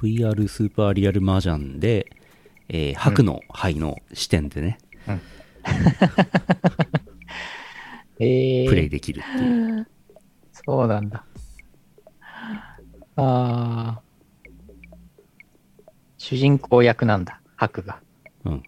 [0.00, 2.06] VR スーパーリアルマージャンで、
[2.70, 4.78] えー白の灰の視点でね、
[8.18, 9.86] えー、プレイできるっていう、
[10.52, 11.24] そうなんだ。
[13.16, 14.02] あー
[16.18, 18.00] 主人公役なんだ、白が。
[18.44, 18.62] うん、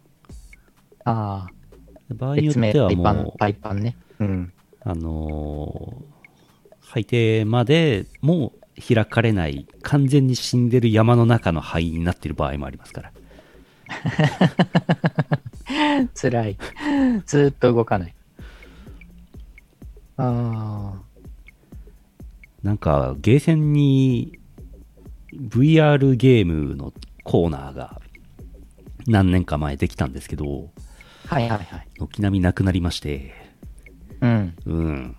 [1.05, 3.97] ああ、場合によってはパイパンも、うパイパンね。
[4.19, 4.53] うん。
[4.83, 6.15] あのー
[6.95, 7.03] 海
[7.43, 13.13] 底までも開かれない、完全に死んでる山の中の灰になってる場合もありますから。
[16.15, 16.59] 辛い。
[17.27, 18.15] ずーっと動かない。
[20.17, 20.95] あ
[22.63, 24.39] なんか、ゲーセンに
[25.35, 26.93] VR ゲームの
[27.25, 28.01] コーナーが
[29.07, 30.71] 何年か前できたんですけど、
[31.29, 31.35] あ。
[31.35, 31.89] はいはいはい。
[31.99, 33.35] 軒並みなくなりまして、
[34.21, 34.57] うん。
[34.67, 35.17] うん。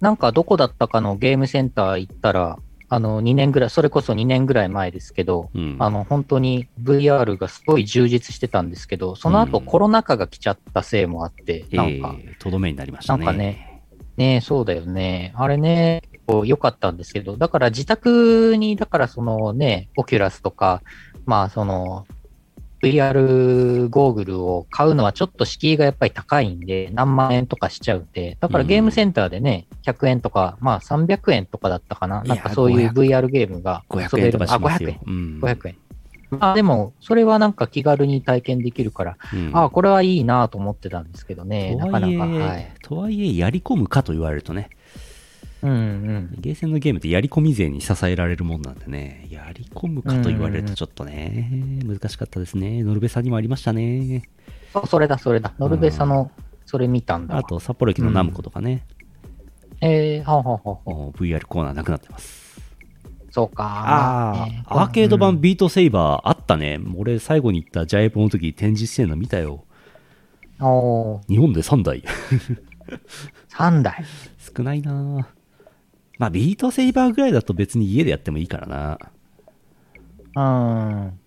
[0.00, 2.58] なんかどこだったかのゲームセンター行ったら、
[2.92, 5.76] あの、2年ぐらい、それこそ2年ぐらい前ですけど、うん。
[5.78, 13.24] あの、本当に VR がすごい充実してたんですけど、その後うんコロナ禍が来ちゃったせいもあって、えなんか、ーとどめになりましたね。
[13.24, 13.82] なんかね、
[14.18, 15.32] ねそうだよね。
[15.36, 16.02] あれね、
[16.44, 20.82] 良かったんですけど、だから自宅に、だからそのね、オキュラスとか、
[21.24, 22.06] まあその、
[22.82, 32.24] VR ゴーグルを買うのはちょっと敷居がやっぱり高いんで、何万円とかしちゃうんで、だからゲームセンターでね、100円とか、まあ300円とかだったかな。
[32.24, 34.90] なんかそういう VR ゲームが500円とかしますよ。
[34.90, 35.00] あ、500円。
[35.06, 35.40] うん。
[35.40, 35.76] 500円。
[36.30, 42.26] まあでも、それはなんか気軽に体験できるから、うんああ、これはいいなと思ってたんですけどね、なかなか。
[42.26, 42.72] はい。
[42.82, 44.70] とはいえ、やり込むかと言われるとね、
[45.62, 46.34] うんうん。
[46.38, 52.82] ゲーセンのゲームってやり込み勢に支えられるもんなんでね、やり込むかと言われるとちょっとね、難しかったですね。
[52.82, 54.28] ノルベさんにもありましたね。
[54.72, 55.52] そうそれだ、それだ。
[55.58, 56.30] ノルベサの、
[56.66, 57.40] それ見たんだわ。
[57.40, 58.84] あと、札幌駅のナムコとかね、
[59.80, 62.60] えー、はあはあはあはあもう VR コーナーなくなってます。
[63.30, 63.64] そうか。
[63.64, 66.78] ああ、ねアーケード版うんビートセイバーあったね。
[66.96, 69.64] 俺最後に行ったジャイポの時展示してんの見たよ。
[70.60, 72.04] おー、日本で3台。
[73.50, 74.04] 3台。
[74.56, 75.28] 少ないな
[76.22, 78.98] まあビートセイバーぐらいだと別に家でやってもいいからな。
[80.36, 81.18] うん。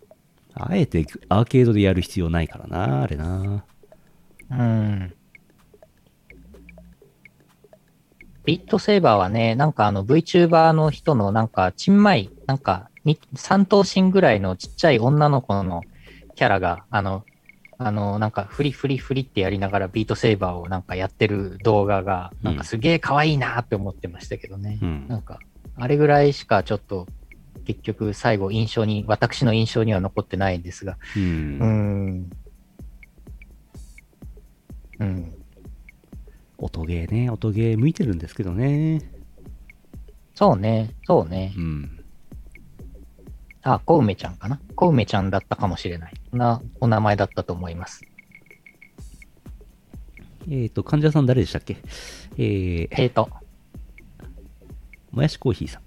[0.53, 3.65] あえてアーケードでやる必要ないからな、あれな。
[4.51, 5.13] うん。
[8.45, 15.81] ビットセーバーはね、なんかあの VTuber の人のなんか、ちんまい、なんか、に3頭身ぐらいのちっちゃい女の子の
[16.35, 17.25] キャラが、あの、
[17.77, 24.79] あの、なんか、フリフリフリってやりながらビートセーバーをなんかやってる動画が、なんかすげえ可愛いなって思ってましたけどね。
[24.81, 25.41] うんなんか、
[25.75, 27.07] あれぐらいしかちょっと、
[27.65, 31.59] 結局最後印象に、私の印象には残ってないんですが、うん。
[31.59, 32.29] うーん。
[34.99, 35.33] うん。
[36.57, 39.01] 音ゲーね、音ゲー向いてるんですけどね。
[40.33, 41.61] そうね、そうねう。
[41.61, 41.94] ん。
[43.67, 44.59] あ、コウメちゃんかな？
[44.75, 46.13] コウメちゃんだったかもしれない。
[46.31, 48.05] な、お名前だったと思います。
[50.47, 51.77] えっ、と、患者さん誰でしたっけ？
[52.37, 53.27] えー、えーと、
[55.09, 55.81] もやしコーヒーさん。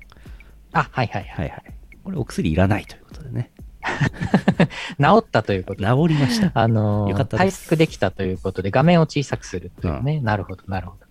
[0.72, 1.48] あ、はいはいはい。
[1.48, 1.74] はいはい。
[2.02, 3.52] これお薬いらないということでね。
[5.00, 5.88] 治ったということで。
[5.88, 6.50] 治りました。
[6.60, 10.20] あのーよかったです回復できたということで、画面を小さくするというね。
[10.20, 11.06] なるほど、なるほど。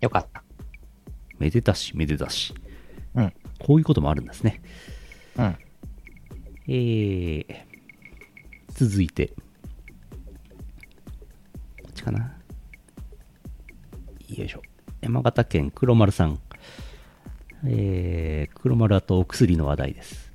[0.00, 0.42] よかった。
[1.38, 2.54] めでたし、めでたし。
[3.14, 3.32] うん。
[3.58, 4.62] こういうこともあるんですね。
[5.36, 5.56] うん。
[6.68, 7.44] えー、
[8.72, 9.34] 続いて、こ
[11.88, 12.34] っちかな。
[14.28, 14.62] よいしょ。
[15.00, 16.38] 山形県黒丸さん。
[17.64, 20.32] えー、黒丸あとお薬の話題です。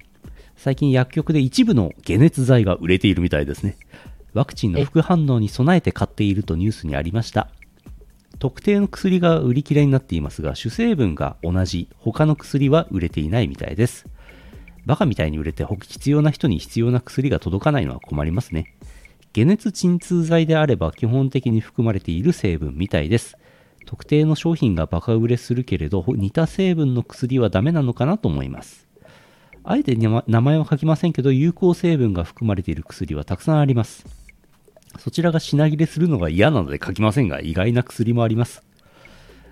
[0.56, 3.78] 最近薬局で一部の解熱剤が売れているみたいですね。
[4.34, 7.50] ワクチンの副反応に備えて買っているとニュースにありました。
[8.44, 14.06] 特定の薬が売り切れになっていますが、主成分が同じ、他の薬は売れていないみたいです。
[14.86, 18.76] バカみたいに売れて必要な人に必要な薬が届かないのは困りますね。
[19.34, 23.38] 解熱鎮痛剤であれば基本的に含まれている成分みたいです。
[23.86, 28.90] 特定の商品がバカ売れするけれど、似た成分の薬はダメなのかなと思います。
[29.64, 34.23] あえて名前名前は書きませんけど、有効成分が含まれている薬はたくさんあります。
[35.00, 38.64] そちらが品切れするのが嫌なので書きませんが、意外な薬もあります。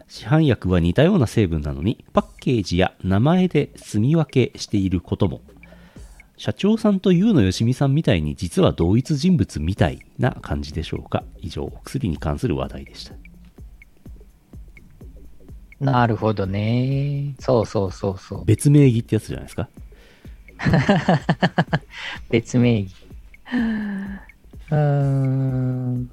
[0.08, 5.42] 市販薬は似たような成分なのに、パッケージや名前で住み分けしていることも。
[6.38, 11.24] 社長さんと優野よしみさんみたいに実は同一人物みたいな感じでしょうか。
[11.40, 13.14] 以上、お薬に関する話題でした。
[15.80, 17.36] なるほどね。
[17.40, 18.46] そうそうそうそう。
[18.46, 19.70] 別名義ってやつじゃないですか。
[22.30, 22.96] 別名義。
[24.72, 26.10] うーん。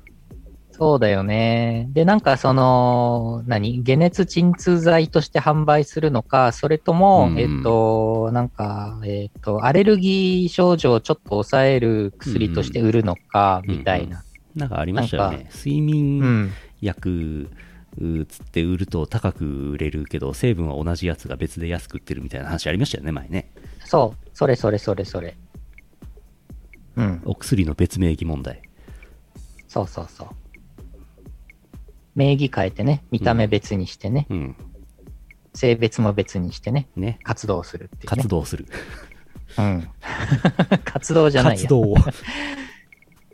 [0.70, 1.88] そうだよね。
[1.90, 3.82] で、なんかその、何？
[3.82, 14.22] 解熱鎮痛剤として販売するのか、それとも、うんえっと、なんか、えっと、アレルギー症状をちょっと抑える薬として売るのか、うんみたいな。
[14.54, 15.50] なんかありましたよね。
[15.52, 16.52] 睡う眠ん。
[16.80, 17.50] 薬
[18.00, 23.50] うつって売ると高く売れるけど、成分は同じやつが別で安く売ってるみたいな話ありましたよね、前ね。
[23.84, 24.28] そう。
[24.32, 25.36] それそれそれそれ。
[26.98, 27.22] うん。
[27.24, 28.60] お薬の別名義問題。
[29.68, 30.28] そうそうそう。
[32.16, 34.56] 名義変えてね、見た目別にしてね、うん。
[35.54, 37.20] 性別も別にしてね、ね。
[37.22, 38.16] 活動するっていう、ね。
[38.16, 38.66] 活動する。
[39.56, 39.88] うん。
[40.84, 41.56] 活動じゃないや。
[41.58, 41.96] 活動を。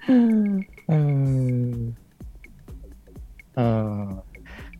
[0.08, 0.66] うん。
[0.88, 1.96] うん。
[3.56, 4.20] うん。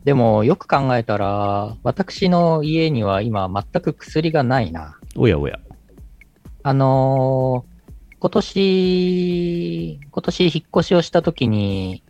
[0.04, 4.98] でも、よく考えたら、私の家には今全く薬がないな。
[5.16, 5.58] おやおや。
[6.62, 7.73] あのー
[8.24, 12.02] 今年、今年引っ越しをした時に、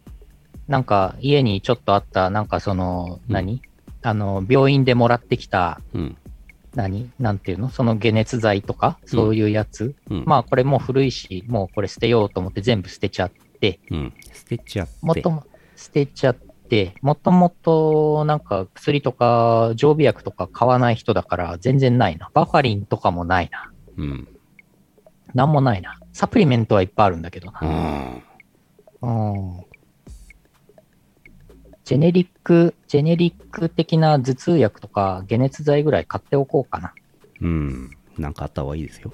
[0.68, 3.62] なんか家にちょっとあった、なんかその、うん何？
[4.02, 6.16] あの、病院でもらってきた、うん。
[6.76, 7.10] 何？
[7.18, 7.68] なんていうの？
[7.68, 9.96] その解熱剤とか、そういうやつ？
[10.08, 10.24] うん。
[10.24, 14.14] まあこれもう古いし、もうこれ捨てようと思って全部捨てちゃって、うん。
[14.32, 14.92] 捨てちゃって。
[15.02, 15.44] もとも、
[15.74, 22.30] 捨てちゃって、もともとなんか薬とか常備薬とか買わない人だから全然ないな。
[22.34, 23.72] バファリンとかもないな。
[23.96, 24.28] うん。
[25.34, 25.98] なんもないな。
[26.12, 27.70] サプリメントはいっぱいあるんだけどうな。
[27.70, 28.22] ん。
[29.02, 29.64] うん。
[31.84, 36.94] ジェネリック、ジェネリック的な頭痛薬とか解熱剤ぐらい買っておこうかな。
[37.40, 37.90] うん。
[38.16, 39.12] なんかあった方がいいですよ。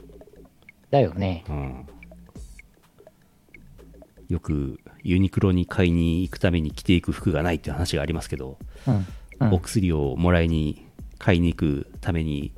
[0.90, 1.44] だよね。
[1.48, 1.86] うん。
[4.28, 8.94] よくユニクロに買いに行くために着ていく服がないっていう話がありますけど、うん。
[8.94, 9.06] うん
[9.52, 10.86] お薬をもらいに
[11.18, 12.52] 買いに行くために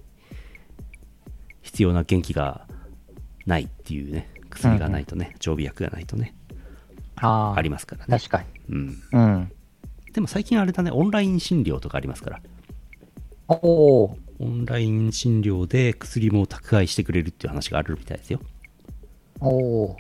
[1.61, 2.67] 必要な元気が
[3.47, 6.35] ないっていうね薬がないとね、常備薬がないとね。
[7.17, 8.47] ありますからね、確かに。
[8.71, 9.53] うん、うん。
[10.13, 12.41] でも最近あれだねオンライン診療とかありますから
[13.49, 14.19] おお。
[14.41, 18.41] オンライン診療で薬も宅配してくれるっていう話があるみたいですよ
[19.41, 19.97] おお。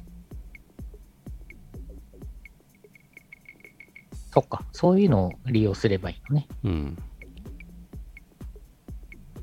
[4.32, 4.64] そっか。
[4.72, 6.48] そういうのを利用すればいいのね。
[6.64, 6.98] うん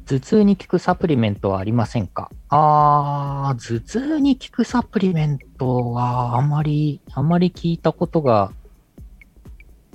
[0.09, 2.31] 頭痛に効くサプリメントはありませんか？
[2.49, 8.51] あー、頭痛に効くサプリメントはあまり、あまり聞いたことが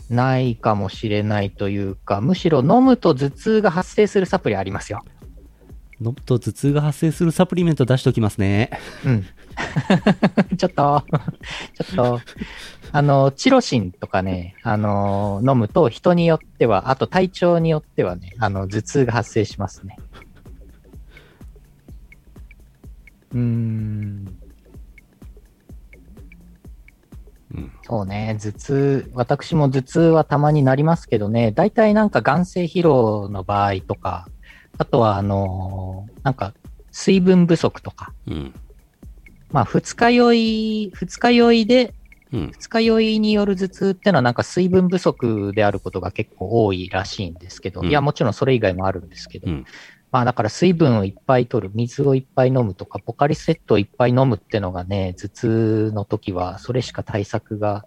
[0.08, 5.02] ないかもしれないというか、むしろ飲むと頭痛が発生するサプリありますよ。
[6.00, 8.70] 飲むと頭痛が発生するサプリメント出しておきますね
[9.04, 9.24] うん。
[10.56, 11.04] ちょっと、
[11.74, 12.20] ちょっと、
[12.92, 19.96] あの、チロシンとかね、あの、飲むと人によっては、あと体調によってはね、あの、頭痛が発生しますね。
[23.34, 24.38] うーん。
[27.54, 27.72] うん。
[27.82, 34.26] そうね、頭痛、私も頭痛はたまになりますけどね、大体なんか眼性疲労の場合とか、
[34.78, 36.54] あとはあのなんか
[36.90, 38.54] 水分不足とか、うん。
[39.50, 41.94] まあ二日酔い、二日酔いで、
[42.32, 42.50] うん。
[42.52, 47.88] 二日酔いによる頭痛ってのはなんか水分不足であることが結構多いらしいんですけど、うん。
[47.88, 49.64] いやもちろんそれ以外もあるんですけど、うん
[50.14, 57.84] まあだから水分をいっぱい取る、水をいっぱい飲むとか、ポカリスエットをいっぱい飲むってのがね、頭痛の時はそれしか対策が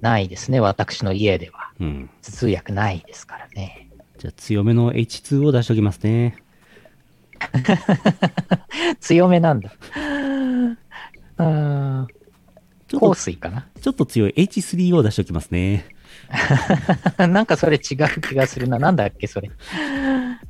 [0.00, 1.70] ないですね、私の家では。
[1.78, 3.88] うん頭痛薬ないですからね。
[4.18, 6.42] じゃあ強めの H2 を出しておきますね
[8.98, 9.72] 強めなんだ。
[11.38, 12.06] うん
[13.00, 13.68] 香水かな？
[13.80, 15.86] ちょっと強い H3 を出しておきますね
[17.18, 18.78] なんかそれ違う気がするな。
[18.80, 19.50] なんだっけ、それ。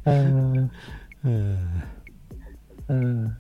[0.07, 0.71] うん。
[1.25, 1.83] うん
[2.89, 3.37] うん。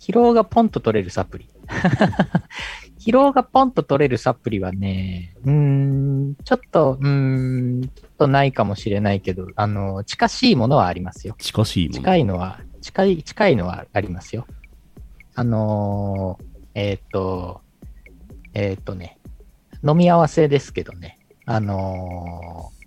[0.00, 1.48] 疲労がポンと取れるサプリ。
[2.98, 11.34] 疲労がポンと取れるサプリはね、うーん、ちょっと、うーん、ちょっとないかもしれないけど、あの、近しいものはありますよ。
[11.38, 14.46] 近しいもの近いのは、近い、近いのはありますよ。
[15.34, 16.44] あのー
[16.74, 17.60] えっ、と、
[18.54, 19.18] えっ、とね、
[19.86, 22.77] 飲み合わせですけどね、あのー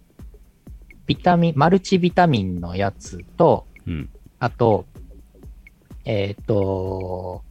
[1.06, 4.86] ビタミン、マルチビタミンのやつと、うんあと、
[6.04, 7.44] えっ、と、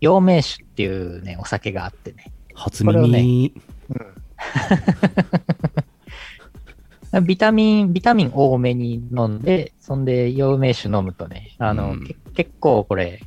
[0.00, 2.32] 陽明酒っていうね、お酒があってね。
[2.54, 3.52] 初これを耳、
[7.22, 13.20] ビタミン、ビタミン多めに飲んで、そんで陽明酒飲むとね、あの、うんけ結構これ、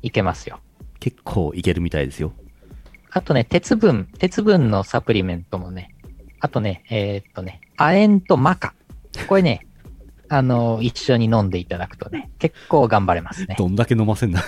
[0.00, 0.60] いけますよ。
[1.00, 2.32] 結構いけるみたいですよ
[3.10, 5.94] あとね、鉄分、鉄分のサプリメントもね、
[6.40, 8.74] あとね、えーっとね、亜鉛とマカ。
[9.28, 9.66] これね、
[10.28, 13.56] あの、一緒に飲んでいただくとね、結構頑張れますね。
[13.58, 14.42] どんだけ飲ませんだ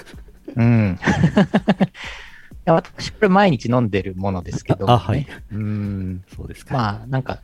[0.54, 0.98] うん。
[0.98, 1.04] い
[2.64, 4.92] や私、これ毎日飲んでるものですけど、ね。
[4.92, 6.24] あはいうん。
[6.34, 7.40] そうですか、まあ、なんか、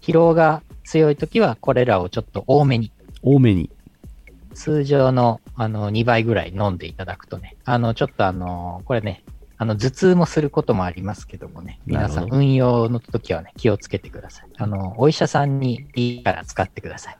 [0.00, 2.90] 疲労が強いときは、これらをちょっと多めに、
[3.22, 3.70] 多めに
[4.54, 9.22] 通常の、あの、2倍ぐらい飲んでいただくとね、あの、ちょっとあの、これね、
[9.58, 14.48] あの、頭痛もすることもありますけどもね、皆さん運用の時はね、気をつけてください。
[14.58, 17.18] あの、お医者さんにいいから使ってください。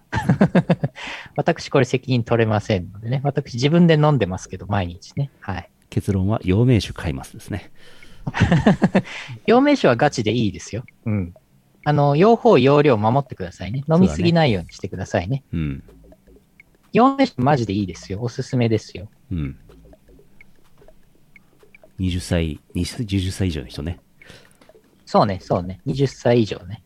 [1.37, 5.31] 私これ責任取れませんのでね、私自分で飲んでますけど、毎日ね。
[5.41, 5.71] はい。
[5.89, 7.71] 結論は陽明酒買いますですね
[9.47, 10.85] 陽明酒はガチでいいですよ。
[11.07, 11.35] うん。
[11.85, 13.85] あの、用法、用量守ってくださいね。
[13.89, 15.45] 飲みすぎないようにしてくださいね。
[15.53, 15.85] うん。
[16.93, 18.21] 陽明酒マジでいいですよ。
[18.21, 19.09] おすすめですよ。
[19.31, 19.57] うん。
[21.99, 23.99] 20歳、20 20歳以上の人ね。
[25.05, 25.81] そうね、そうね。
[25.87, 26.83] 20歳以上ね。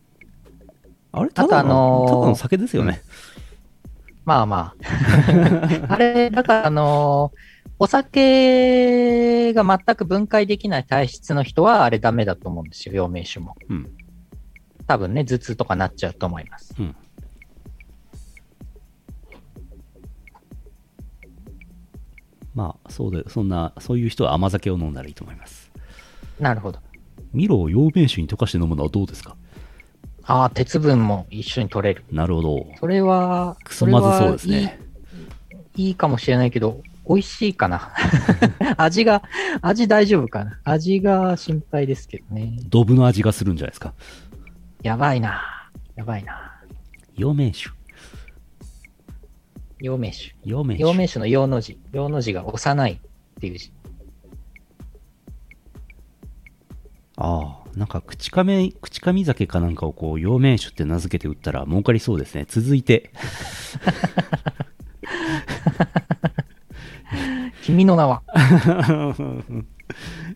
[1.12, 3.02] あれあとあのーただの酒ですよね。
[4.24, 5.86] まあまあ。
[5.88, 13.56] あれ、だからあのーお酒が全く分解できない体質の人はあれダメだと思うんですよ、陽明酒も。
[13.70, 13.90] うん。
[14.86, 16.74] 多分ね、頭痛とかなっちゃうと思います。
[16.78, 16.94] うん。
[22.54, 25.70] まあ、そうで、そんな、そういう人は甘酒を飲んだらいいと思います。
[26.38, 26.78] なるほど。
[27.32, 29.36] ミロを陽明酒に溶かして飲むのはどうですか？
[30.24, 32.04] ああ、鉄分も一緒に取れる。
[32.10, 32.66] なるほど。
[32.78, 34.80] それは、くそまずそうですそれはいいね。
[35.76, 37.92] いいかもしれないけど、美味しいかな。
[38.76, 39.22] 味が、
[39.62, 40.58] 味大丈夫かな。
[40.64, 42.58] 味が心配ですけどね。
[42.68, 43.94] ドブの味がするんじゃないですか？
[44.82, 45.42] やばいな。
[45.96, 46.60] やばいな。
[47.16, 47.70] 陽明酒。
[49.80, 50.34] 陽明酒。
[50.44, 50.82] 陽明酒。
[50.82, 51.78] 陽明酒の陽の字。
[51.92, 52.98] 陽の字が幼いっ
[53.40, 53.72] ていう字。
[57.16, 62.46] ああ、なんか口かめ、口かみ酒かなんかをこう、陽明酒って名付けて売ったら儲かりそうですね。
[62.48, 63.10] 続いて、
[67.62, 68.22] 君の名は。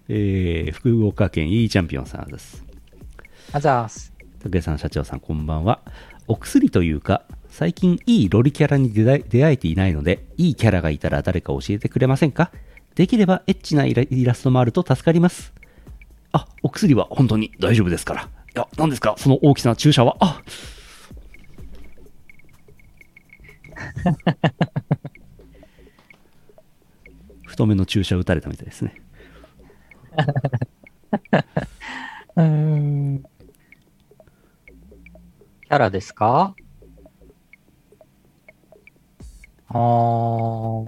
[0.09, 2.65] えー、福岡県 E チャンピオンさんです。
[3.53, 4.13] あざーす。
[4.43, 5.81] 竹さん社長さんこんばんは。
[6.27, 7.25] お薬というか、
[7.57, 9.05] 最近いいロリキャラに出
[9.45, 12.51] 会えていないので、いいキャラがいたら誰か教えてくれませんか？
[12.97, 13.95] できればエッチなイ
[14.25, 15.55] ラストもあると助かります。
[16.33, 18.23] あ、お薬は本当に大丈夫ですから。
[18.23, 18.27] い
[18.57, 19.15] や、何ですか？
[19.19, 20.17] その大きな注射は？
[20.19, 20.43] あ
[27.47, 29.01] 太めの注射打たれたみたいですね。
[32.35, 36.57] キャラですか？
[39.79, 40.85] あ。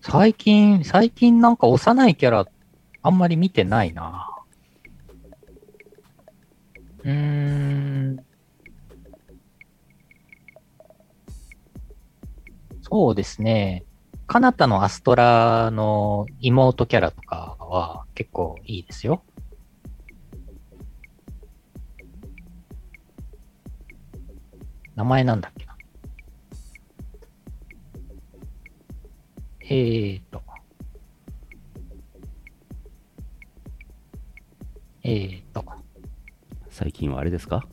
[0.00, 2.46] 最近、最近なんか幼いキャラ、
[3.02, 4.28] あんまり見てないな。
[7.04, 8.16] うーん。
[12.82, 13.84] そうですね。
[14.26, 19.24] カナタのアストラの妹キャラとかは結構いいですよ。
[24.96, 25.67] 名前なんだっけ？
[29.70, 30.42] えーと。
[35.02, 35.62] えーと。
[36.70, 37.66] 最近はあれですか？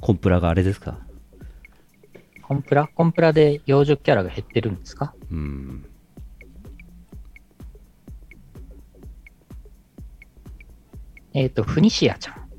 [0.00, 0.98] コンプラがあれですか？
[2.42, 2.88] コンプラ？
[2.88, 5.14] コンプラで幼女キャラが減ってるんですか？
[5.30, 5.86] うん。
[11.32, 12.50] えーと、フニシアちゃん。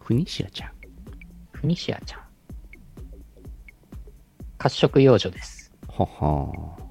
[0.00, 0.72] フニシアちゃん？
[1.52, 2.20] フニシアちゃん。
[4.58, 5.72] 褐色幼女です。
[5.88, 6.83] はは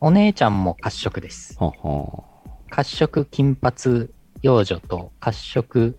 [0.00, 1.56] お姉ちゃんも褐色です。
[1.58, 2.24] はは
[2.70, 4.08] 褐色金髪
[4.42, 5.98] 幼女と褐色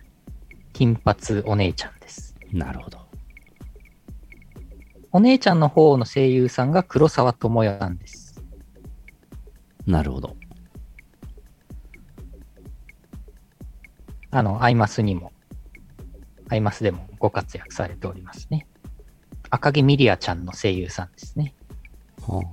[0.71, 2.35] 金髪お姉ちゃんです。
[2.53, 2.99] なるほど。
[5.11, 8.41] お姉ちゃんの方の声優さんが黒沢智代さんです。
[9.85, 10.37] なるほど。
[14.31, 15.33] あの、アイマスにも、
[16.47, 18.65] アイマスでもご活躍されておりますね。
[19.49, 21.53] 赤木ミリアちゃんの声優さんですね。
[22.21, 22.43] は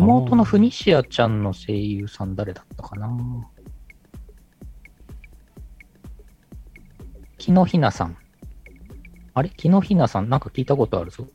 [0.00, 3.08] 妹のフニシアちゃんの声優さん誰だったかな？
[7.38, 8.16] 木野ひなさん。
[9.34, 9.50] あれ？
[9.50, 10.28] 木野ひなさん？
[10.28, 11.26] なんか聞いたことあるぞ。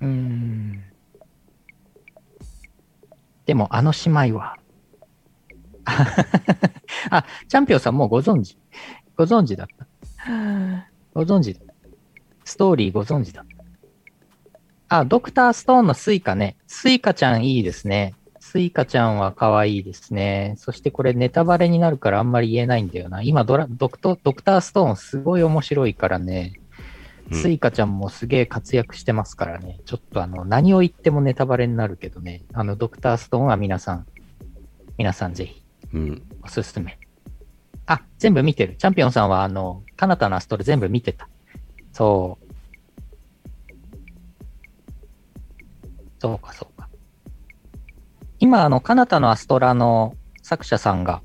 [0.00, 0.82] うん。
[3.46, 4.58] でもあの姉妹は。
[7.10, 8.58] あ、チャンピオンさんもうご存知。
[9.16, 9.86] ご存知だった。
[11.16, 11.58] ご存知
[12.44, 13.46] ストーリーご存知だ。
[14.90, 16.58] あ、ドクターストーンのスイカね。
[16.66, 18.12] スイカちゃんいいですね。
[18.38, 20.56] スイカちゃんは可愛いですね。
[20.58, 23.22] そしてこれネタバレになるからあんまり言えないんだよな。
[23.22, 26.52] 今ドラドクトドクターストーンすごい面白いからね。
[27.30, 29.80] うんスイカちゃんもすげえ活躍してますからね。
[29.86, 32.42] ちょっとあの、何を言ってもネタバレになるけどね。
[32.52, 34.06] あの、ドクターストーンは皆さん、
[34.96, 35.62] 皆さんぜひ
[35.92, 36.22] うん。
[36.44, 36.98] おすすめ。
[37.86, 38.76] あ、全部見てる。
[38.76, 41.28] チャンピオンさんは、あの、カナタのアストラ全部見てた。
[41.92, 42.46] そう。
[46.18, 46.88] そうか、そうか。
[48.40, 51.22] 今、あの、カナタのアストラの作者さんが、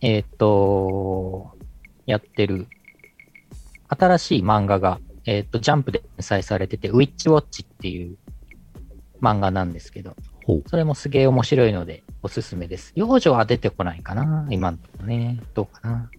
[0.00, 1.56] えーっと、
[2.04, 2.66] やってる、
[3.88, 8.18] 新しい漫画が、えーっと、ジャンプで連載されてて、ウィッチウォッチっていう
[9.22, 10.16] 漫画なんですけど。
[10.66, 12.90] それもすげえ面白いので、おすすめです。
[12.96, 15.42] 幼女は出てこないかな今んとこね。
[15.52, 16.10] どうかな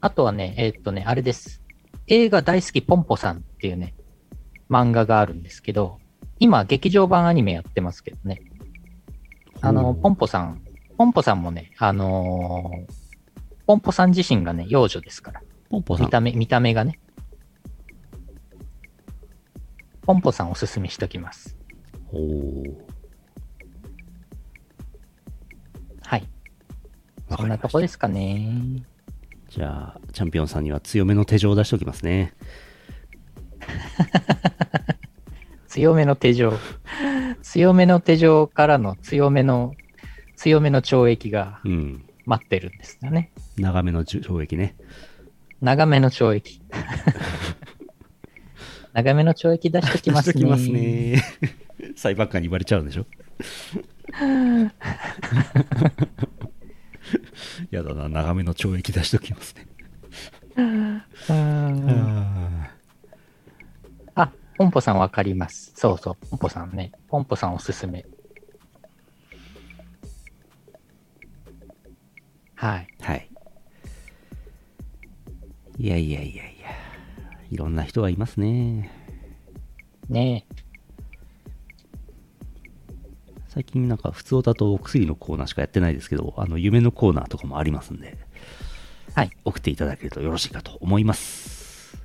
[0.00, 1.62] あとはね、えーっとね、あれです。
[2.08, 3.94] 映画大好きポンポさんっていうね、
[4.68, 6.00] 漫画があるんですけど、
[6.40, 8.42] 今、劇場版アニメやってますけどね。
[9.60, 10.64] あの、ポンポさん、
[10.98, 13.04] ポンポさんもね、あのー
[13.66, 15.42] ポンポさん自身がね、幼女ですから。
[15.70, 16.06] ポンポさん。
[16.06, 16.98] 見た目、見た目がね。
[20.04, 21.56] ポンポさんおすすめしときます。
[22.06, 22.84] ほう。
[26.02, 26.28] はい。
[27.36, 28.82] そんなとこですかね。
[29.48, 32.34] じゃあ、チャンピオンさんには強めの手錠を出しておきますね。
[35.68, 36.52] 強めの手錠。
[37.42, 39.74] 強めの手錠からの強めの、
[40.36, 42.04] 強めの懲役がうん。
[42.26, 43.32] 待ってるんですよね。
[43.56, 44.76] 長めの懲役ね。
[45.60, 46.60] 長めの懲役。
[48.94, 50.34] 長めの懲役出しときますね。
[50.34, 51.20] きますね。
[51.96, 53.06] 裁判官に言われちゃうんでしょ？
[57.70, 59.66] やだな、長めの懲役出しときますね。
[61.28, 62.62] あ
[64.14, 65.72] あ、ポンポさんわかります。
[65.74, 66.92] そうそう、ポンポさんね。
[67.08, 68.06] ポンポさんおすすめ。
[72.54, 72.88] はい。
[73.00, 73.28] ーはい。
[75.78, 76.53] いやいやいやいや。
[77.54, 78.90] いろんな人がいますね。
[80.08, 80.44] ね
[83.46, 88.18] 最近なんか普通だとお薬のコーナーしかやってないですけど、あの夢のコーナーとかもありますんで、
[89.14, 89.30] はい。
[89.44, 91.96] 送っていただけるとよろしいかと思います。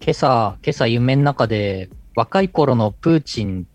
[0.00, 3.68] 今朝、今朝夢の中で若い頃のプーチン、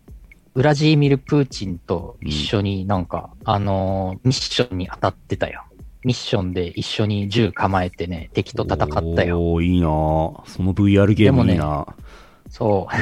[0.54, 5.64] ウラジーミル・プーチンと一緒になんか、あのーミッションに当たってたよ。
[6.04, 9.40] ミッションで一緒に銃構えてね、敵と戦ったよ。
[9.40, 11.92] おー、いいなぁその VR ゲームいいなぁ
[12.50, 12.94] そう。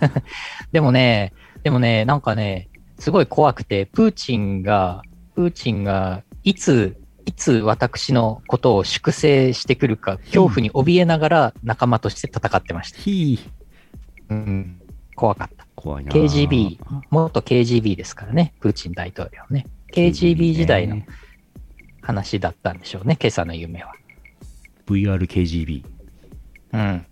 [0.72, 2.68] でもね、でもね、なんかね、
[2.98, 5.02] すごい怖くて、プーチンが、
[5.34, 6.96] プーチンが、いつ、
[7.26, 12.98] いつ私のことを粛清してくるか、恐怖に怯えながら仲間として戦ってました。
[12.98, 14.80] ひーうん。
[15.14, 15.66] 怖かった。
[15.74, 16.78] 怖いなぁ KGB、
[17.10, 19.66] 元 KGB ですからね、プーチン大統領ね。
[19.92, 21.06] KGB 時代のね
[22.06, 23.92] 話だったんでしょうね、今朝の夢は。
[24.86, 25.84] VRKGB。
[26.72, 27.04] うん。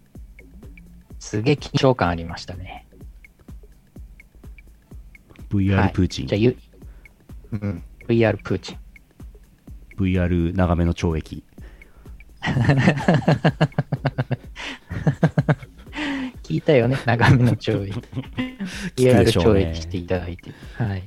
[1.19, 2.87] すげえ緊張感ありましたね。
[5.41, 6.29] は VR いプーチン。
[6.29, 6.57] じゃあ、ゆ、
[7.51, 7.83] うん。
[8.07, 8.79] VR プーチン。
[9.99, 11.43] VR 長めの懲役。
[16.45, 18.01] 聞いたよね、長めの懲役。
[18.95, 20.53] VR 懲役していただいて。
[20.77, 21.03] はい。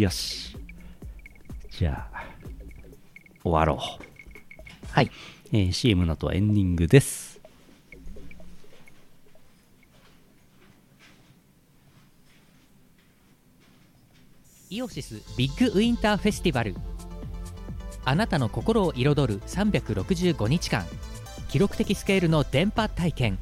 [0.00, 0.59] よし。
[1.80, 2.24] じゃあ、
[3.42, 4.92] 終わろう。
[4.92, 5.10] はい。
[5.50, 7.40] えー CM の後はエンディングです。
[14.68, 16.74] イオシスビッグウィンターフェスティバル
[18.04, 20.84] あなたの心を彩る365日間
[21.48, 23.38] 記録的スケールの電波体験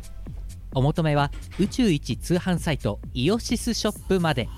[0.73, 4.49] お求めは宇宙一通販サイトイオシスショップまで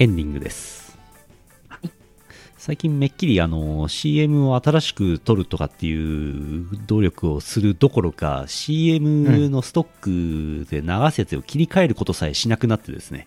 [0.00, 0.96] エンディングです。
[2.56, 13.26] 最近めっきりあの CM を新しく撮るとかっていう努力をするどころか CM のストックで流すやつを切り替えることさえしなくなってですね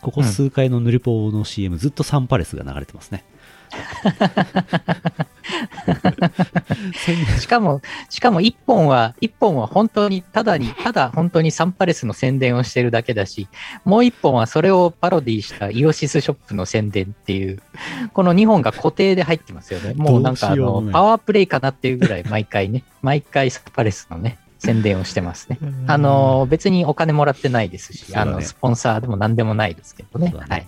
[0.00, 3.24] ここ数回のヌルポの CM ずっとサンパレスが流れてますね
[7.40, 13.48] しかも、しかも一本は、一本は本当に、ただに、ただ本当にサンパレスの宣伝をしてるだけだし、
[13.84, 17.60] もう一本はそれをパロディしたイオシスショップの宣伝っていう、
[18.12, 19.94] この2本が固定で入ってますよね。
[19.94, 25.58] もうなんかあの、どうしようもないパワープレイかなっていうぐらい毎回ね、 毎回サンパレスのね、宣伝をしてますね。
[25.86, 30.30] あの、別にお金もらってないですし、ねあの、スポンサーでも何でもないですけどね。
[30.30, 30.66] ねはい。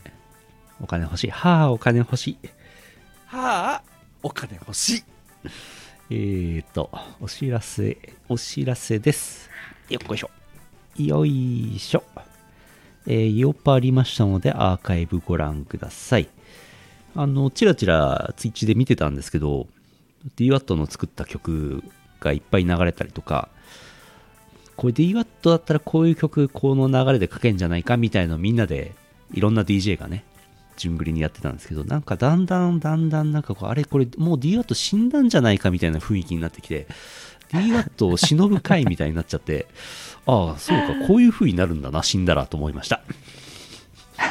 [0.82, 2.38] お金欲しいはあお金欲しい
[3.36, 3.82] はあ
[4.22, 5.04] お金欲しい。
[6.08, 7.98] えーとお知らせ
[8.30, 9.50] お知らせです。
[9.90, 10.30] よっこいしょ。
[10.96, 12.02] よいしょ。
[13.06, 16.28] えー、ヨパありましたのでアーカイブご覧ください。
[17.14, 19.66] あのチラチラツイッチで見てたんですけど
[20.36, 21.82] DWAT の作った曲
[22.20, 23.50] がいっぱい流れたりとか
[24.76, 28.94] これ DWAT だったらこういう曲この流れで書けんじゃないかみたいなのをみんなで
[29.32, 30.24] いろんな DJ がね
[30.76, 36.86] 順繰りにやってたんですけど、なんかだんだんだんだんなんかこう、あれこれもう DWAT 死んだんじゃないかみたいな雰囲気になってきて、
[37.50, 39.66] DWAT を忍ぶ会みたいになっちゃって、
[40.26, 43.02] ああ、そうか、こういう風になるんだな、死んだらと思いました。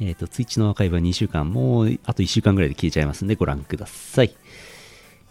[0.00, 4.34] えっ、と、ツイッチのアーカイブは2週間、もうあと1週間ぐらいで消えちゃいますんで、ご覧ください。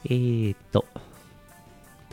[0.06, 0.86] えーと、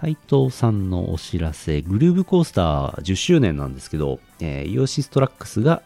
[0.01, 5.83] 台東さんのお知らせ、グルーブコースター10周年なんですけど、えーイオシストラックスが、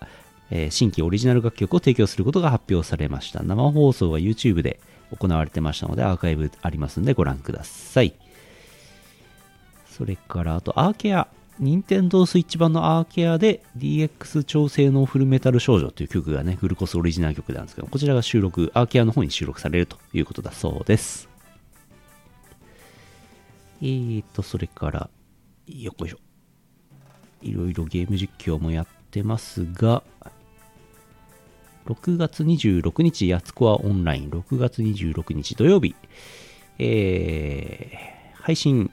[0.53, 3.43] えー新規オリジナル楽曲を提供することが発表されました。
[3.43, 4.79] 生放送は YouTube で
[5.19, 8.15] 行われてましたので、アーカイブありますんでご覧ください。
[9.91, 11.27] それから、あと、アーケア。
[11.59, 21.34] 任天堂スイッチ版のアーケアで DX 調整のフルメタル少女という曲がね、グルコスオリジナル曲なんですけど、こちらが収録、アーケアの方に収録されるということだそうです。
[23.85, 25.11] えーと、それから、
[25.67, 26.19] よっこいしょ。
[27.43, 30.03] いろいろゲーム実況もやってますが、
[31.85, 35.95] 6月26日、やすこはオンライン、6月26日土曜日、
[36.79, 38.91] えー、配信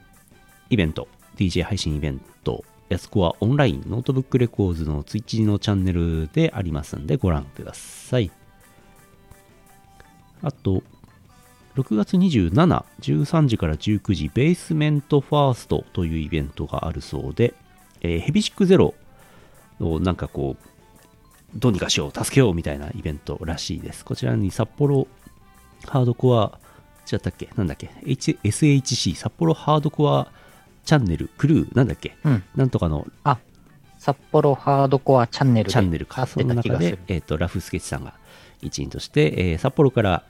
[0.68, 8.30] イベント、DJ 配信イベント、やすこはオンライン、 Notebook Records の Twitch のチャンネルでありますんでご覧ください。
[10.42, 10.82] あと、
[11.76, 17.54] 6月27、13時から19時、ベースメントファーストというイベントがあるそうで、
[18.02, 18.94] えーヘビシックゼロ
[19.80, 20.68] をなんかこう、
[21.58, 24.04] どうにかしよう、助けようみたいなイベントらしいです。
[24.04, 25.06] こちらに札幌
[25.86, 26.58] ハードコア、
[27.10, 27.48] 違ったっけ？
[27.56, 30.30] なんだっけ？H ?SHC、札幌ハードコア
[30.84, 32.16] チャンネル、クルー、なんだっけ？
[32.24, 32.42] うん。
[32.54, 33.38] なんとかのあ、
[33.98, 36.26] 札幌ハードコアチャンネルでチャンネルか。
[36.26, 36.76] その中。
[36.76, 38.14] でえっ、と、ラフスケッチさんが
[38.60, 40.22] 一員として、えー札幌から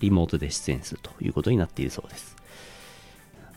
[0.00, 2.36] リモートで出演するということになっているそうです。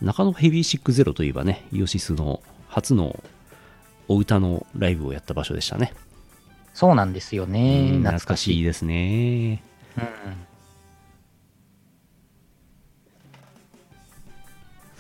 [0.02, 3.22] 中野ヘビーシックゼロといえばね、イオシスの初の
[4.08, 5.94] お歌のライブをやった場所でしたね。
[6.74, 7.92] そうなんですよね。
[7.94, 8.62] うん懐かしい。
[8.62, 9.62] いですね。
[9.98, 10.52] うん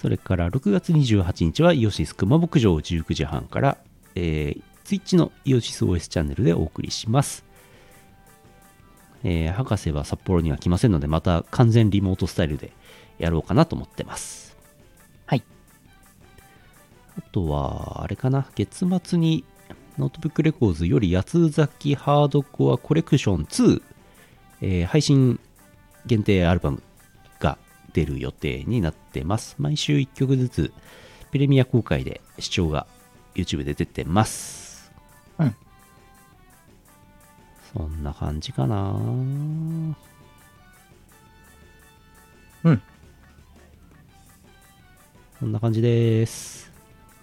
[0.01, 3.77] それから6月28日はイオシス熊牧場19時半から、
[4.15, 7.45] えー、 Twitch のイオシス OS チャンネルでお送りします。
[9.23, 12.71] えー博士は札幌には来ませんので、また完全リモートスタイルで
[13.19, 14.57] やろうかなと思ってます。
[15.25, 15.43] はい。
[17.17, 19.43] あとは、あれかな、月末に
[19.97, 23.81] Notebook Records より八つ裂きハードコアコレクション2、
[24.61, 25.39] えー配信
[26.05, 26.81] 限定アルバム
[27.39, 27.57] が
[27.93, 29.55] 出る予定になってます。
[29.59, 30.73] 毎週1曲ずつ
[31.31, 32.87] プレミア公開で視聴が
[33.35, 34.91] YouTube で出てます。
[35.37, 35.55] うん。
[37.73, 38.91] そんな感じかな
[42.63, 42.81] うん。
[45.39, 46.71] そんな感じです。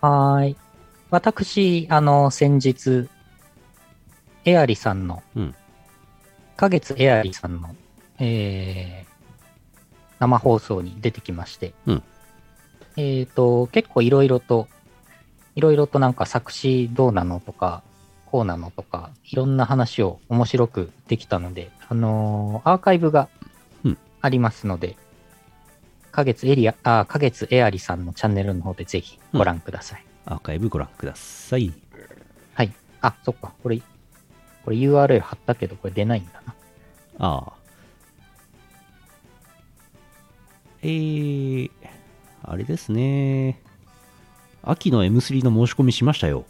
[0.01, 0.57] はーい。
[1.11, 3.09] 私、あの、先日、
[4.45, 5.55] エアリさんの、うん。
[6.57, 7.77] 花月エアリさんの、
[8.19, 9.09] えー、
[10.19, 12.03] 生放送に出てきまして、うん
[12.97, 14.67] えっ、と、結構いろいろと、
[15.55, 17.85] いろいろとなんか作詞どうなのとか、
[18.31, 23.29] こうなのとか、いろんな話を面白くできたので、あのーアーカイブが
[23.85, 24.97] うんありますので、
[26.13, 30.05] 花月エリア、あ、花月エアリさんのチャンネルの方でぜひご覧ください。
[30.27, 31.73] アーカイブご覧ください。
[32.53, 32.73] はい。
[33.01, 33.55] あ、そっか。
[33.63, 33.81] これ、
[34.65, 36.55] これ URL 貼ったけど、これ出ないんだな。
[37.19, 37.53] ああ。
[40.83, 41.71] えー、
[42.43, 43.63] あれですね。
[44.63, 46.45] 秋の M3 の申し込みしましたよ。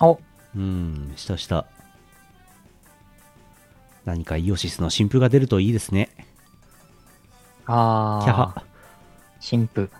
[0.00, 0.18] お、
[0.56, 1.66] うん、したした。
[4.04, 6.08] 何かイオシスの新譜が出るといいですね。
[7.66, 8.24] あー。
[8.24, 8.62] キャハ。
[9.38, 9.90] 新婦。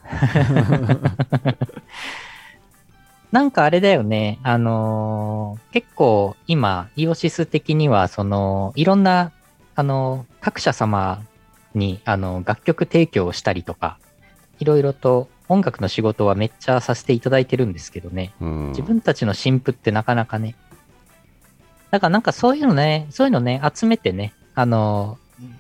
[3.32, 4.38] なんかあれだよね。
[4.42, 9.30] あのー結構今、イオシス的には、その、いろんな、
[9.76, 11.22] あのー各社様
[11.74, 13.98] に、あの、楽曲提供をしたりとか、
[14.59, 18.32] いろいろと音楽の仕事はめっちゃさせていただいてるんですけどね。
[18.40, 18.68] うん。
[18.68, 20.55] 自分たちの新譜ってなかなかね。
[21.90, 25.18] だからなんかそういうのね、そういうのね、集めてね、あの、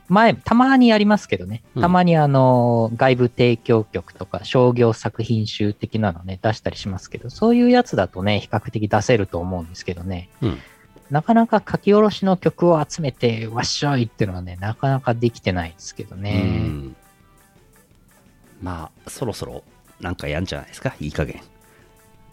[0.08, 10.58] 前、たまにありますけどね、うんたまにあの、外部提供曲とか商業作品集的なのね、出したりしますけど、そういうやつだとね、比較的出せると思うんですけどね、うん。
[11.10, 16.42] なかなか書き下ろしの曲を集めて、わっしょいっていうのはね、なかなかできてないですけどうね。
[16.42, 16.94] ん
[18.62, 19.64] まあ、そろそろ
[20.00, 21.40] なんかやんじゃないですか、いい加減。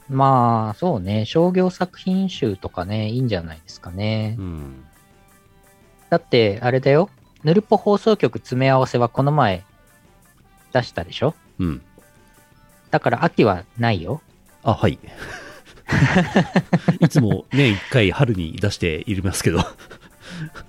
[0.09, 4.36] まあ、そうね、商業作品集とかね、いいんじゃないですかね。
[4.39, 4.84] うん。
[6.09, 7.09] だって、あれだよ。
[7.43, 9.63] ヌルポ放送局詰め合わせはこの前
[10.74, 11.36] 出したでしょ？
[11.59, 11.82] うん。
[12.89, 14.22] だから秋はないよ。
[14.63, 14.97] あ、はい。
[16.99, 19.59] いつも年1回春に出していますけど。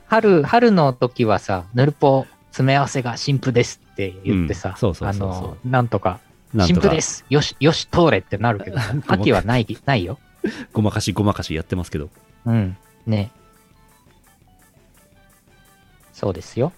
[0.07, 6.21] 春、春の時はさ、ヌルポ詰め合わせが新婦ですって言ってさ、うんそうそうそうそうあの、なんとか、なんとか
[6.53, 8.79] 新婦ですよし、よし、通れってなるけど、
[9.09, 10.19] 秋はない、ないよ。
[10.73, 12.11] ごまかしごまかしやってますけど。
[12.47, 12.77] うん。
[13.07, 13.31] ね。
[16.13, 16.73] そうですよ。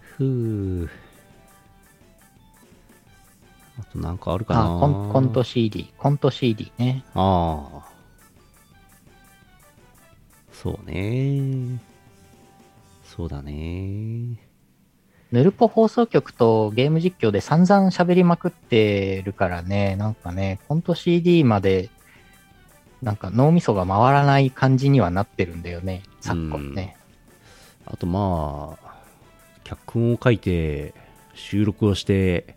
[0.00, 0.90] ふう。
[3.80, 7.04] あとなんかあるかなあコン、コント CD、コント CD ね。
[7.14, 7.88] ああ。
[10.52, 11.80] そうね。
[13.04, 14.47] そうだね。
[15.30, 21.90] ヌルポ放送局とゲーム実況で散々喋りまくってるからね、なんかね、コント CD まで、
[23.02, 26.96] なんか脳みそが回らない感じにはなってるんだよね、昨今ね。
[27.84, 28.94] あとまあ、
[29.64, 30.94] 脚本を書いて、
[31.34, 32.56] 収録をして、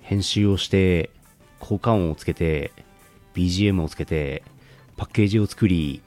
[0.00, 1.10] 編集をして、
[1.58, 2.72] 効果音をつけて、
[3.34, 4.44] BGM をつけて、
[4.96, 6.00] パッケージを作り、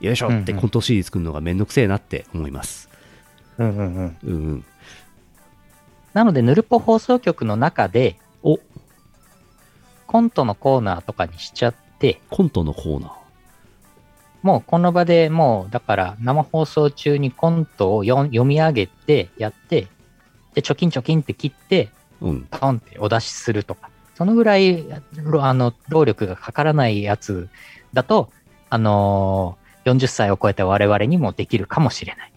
[0.00, 2.90] よいしょってコント CD 作るのがめんどくせえなって思います。
[3.58, 4.16] うんうんうん。
[4.24, 4.64] うんうん。
[6.12, 8.58] なので、ヌルポ放送局の中で、お
[10.06, 13.12] コントのコーナーとかにしちゃって、コントのコーナー。
[14.42, 19.88] もうこの場でもう、だから生放送中にコントを読読み上げて、やって、
[20.54, 21.90] で、チョキンチョキンって切って、
[22.20, 22.42] うん。
[22.50, 24.84] ポンってお出しするとか、そのぐらい、
[25.16, 27.48] ろあの、労力がかからないやつ
[27.92, 28.32] だと、
[28.68, 32.29] あのー40歳を超えた我々にもできるかもしれない。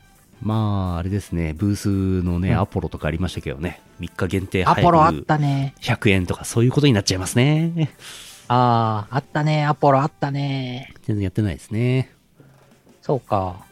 [0.44, 1.88] まあ、あれですね、ブース
[2.24, 5.74] のね、うんアポロとかありましたけどね、3日限定ア配布ポロあったね。
[5.82, 7.94] 100円とかそういうことになっちゃいますね。
[8.50, 9.66] ああ、あったね。
[9.66, 10.94] アポロあったね。
[11.04, 12.12] 全然やってないですね。
[13.02, 13.66] そうか。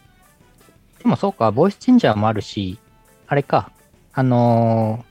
[0.99, 2.79] でもそうか、ボイスチェンジャーもあるし、
[3.27, 3.71] あれか、
[4.13, 5.03] あの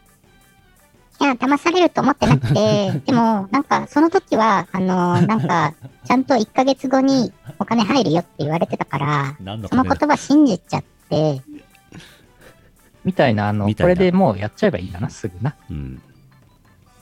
[1.20, 5.74] いや、騙されると思ってなくて、 でも、なんか、その時は、あのなんか、
[6.06, 11.42] ちゃんと1ヶ月後にお金入るよって言われてたから、何のその言葉信じちゃって、ー
[13.04, 15.56] みたいな、あの、これでもうやっちゃえばいいかな、すぐな。
[15.70, 16.02] うん。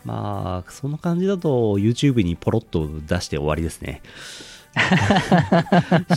[0.05, 4.01] まあ、そんな感じだと YouTube にポロッと出して終わりですね。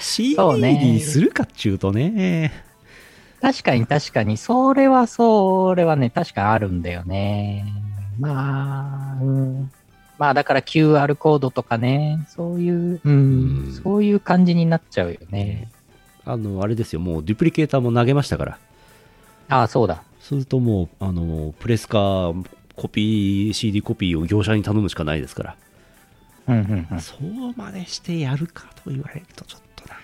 [0.00, 2.52] CD ねにするかっちゅうとね。
[3.40, 7.66] 確かに確かに、それはそれはね、確かあるんだよね。
[8.18, 9.70] まあ、うん。
[10.18, 15.68] まあだから QR コードとかね、そういう、うん、うんそういう感じになっちゃうよね。
[16.24, 18.58] あの、あれですよ、もうデュプリケーターも投げましたから。
[19.52, 20.02] ああ、そうだ。
[20.18, 22.32] するともう、あの、プレスか、
[22.74, 25.56] コピー、CD コピーを業者に頼むしかないですから。
[26.48, 27.00] うんうんうん。
[27.00, 29.96] そうまでしてやるかと言われるとちょっとな。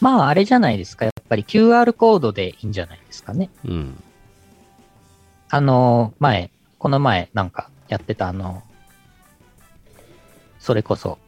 [0.00, 1.06] まああれじゃないですか。
[1.06, 3.48] やっぱり QR コードでいいんじゃないですかね。
[3.64, 4.02] うん。
[5.48, 8.62] あの、前、この前なんかやってたあの、
[10.58, 11.18] それこそ、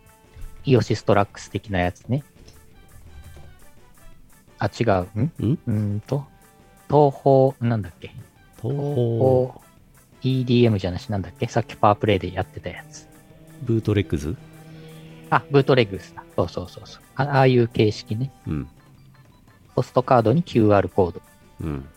[0.64, 2.22] イオシストラックス的なやつね。
[4.58, 4.88] あ、違う。
[5.18, 5.22] ん？
[5.22, 5.32] ん？
[5.38, 6.26] うーんと、
[6.90, 8.08] 東方、なんだっけ？
[8.60, 9.60] 東東方方
[10.22, 11.46] EDM じゃなし、なんだっけ？
[11.46, 13.06] さっきパワープレイでやってたやつ。
[13.62, 14.34] ブートレックス？
[15.30, 16.24] あ、ブートレグスだ。
[16.34, 17.22] そうそうそうそうあ。
[17.22, 18.32] ああいう形式ね。
[18.48, 18.68] うん。
[19.76, 21.22] ポストカードに QR コード。
[21.60, 21.88] うん。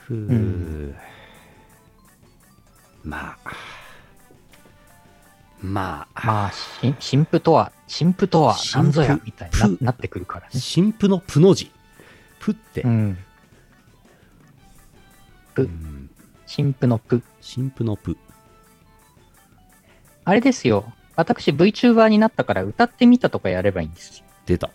[0.00, 0.94] ふう、ん
[3.02, 3.63] まあ。
[5.64, 6.26] まあ。
[6.26, 10.60] まあ、し新婦とは、新婦とは何ぞやみたいになプなってくるからね。
[10.60, 11.70] 新婦のプの字。
[12.40, 12.82] プって。
[12.82, 13.18] うん。
[16.72, 17.22] プのプ。
[17.40, 18.16] 新婦のプ。
[20.24, 20.92] あれですよ。
[21.16, 24.24] 私 VTuber になったから歌ってみたとかやればいいんですよ。
[24.46, 24.70] 出た。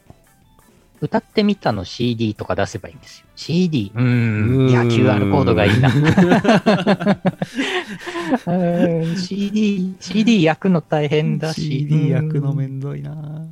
[1.01, 3.25] 歌ってみたの CD とか出せばいいんですよ。
[3.35, 3.91] CD。
[3.95, 4.05] うーん。
[4.05, 5.89] うーんいや、QR コードがいいな。
[9.15, 11.61] CD、 CD 焼くの大変だし。
[11.61, 13.47] CD 焼くのうんめんどいな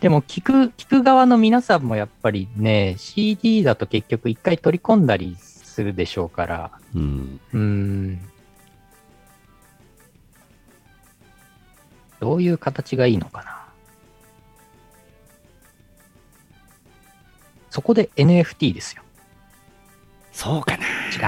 [0.00, 6.70] でも聞く、聞く側の皆さんもやっぱりね、CD だと結局一回取り込んだりするでしょうから。
[6.94, 7.40] うん。
[7.52, 8.20] うーん。
[12.20, 13.63] どういう形がいいのかな。
[17.74, 19.02] そこで NFT ですよ。
[20.30, 20.84] そうかな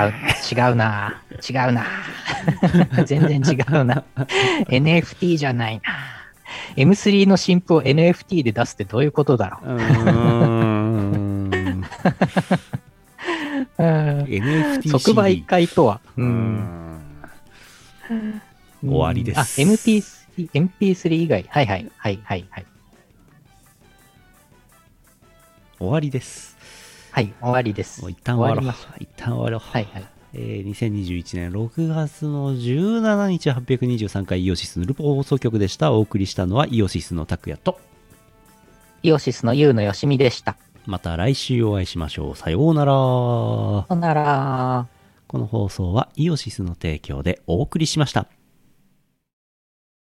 [0.06, 0.12] 違う、
[0.52, 1.20] 違うな。
[1.42, 1.84] 違うな。
[3.04, 4.04] 全然違うな。
[4.68, 5.90] NFT じゃないな。
[6.76, 9.66] M3 の新譜を NFT で出すってどういうことだろう。
[9.66, 9.70] う。
[9.72, 9.80] うん
[13.78, 16.00] NFT 即売会とは。
[18.84, 21.44] 終わりですあ、MP3、MP3 以外。
[21.48, 22.66] はいはい、はいはいはい。
[25.78, 26.56] 終わりです。
[27.10, 28.02] はい、終わりです。
[28.02, 28.74] もう一旦終わろう。
[28.98, 29.60] 一旦終わろう。
[29.60, 30.06] はいはい。
[30.34, 35.92] えー2021年6月の17日823回イオシスヌルポ放送局でした。
[35.92, 37.78] お送りしたのはイオシスの拓也と、
[39.02, 40.56] イオシスのユウのよしみでした。
[40.84, 42.36] また来週お会いしましょう。
[42.36, 42.92] さようなら。
[42.92, 44.86] こさよなら。
[45.32, 48.26] の放送はイオシスの提供でお送りしました。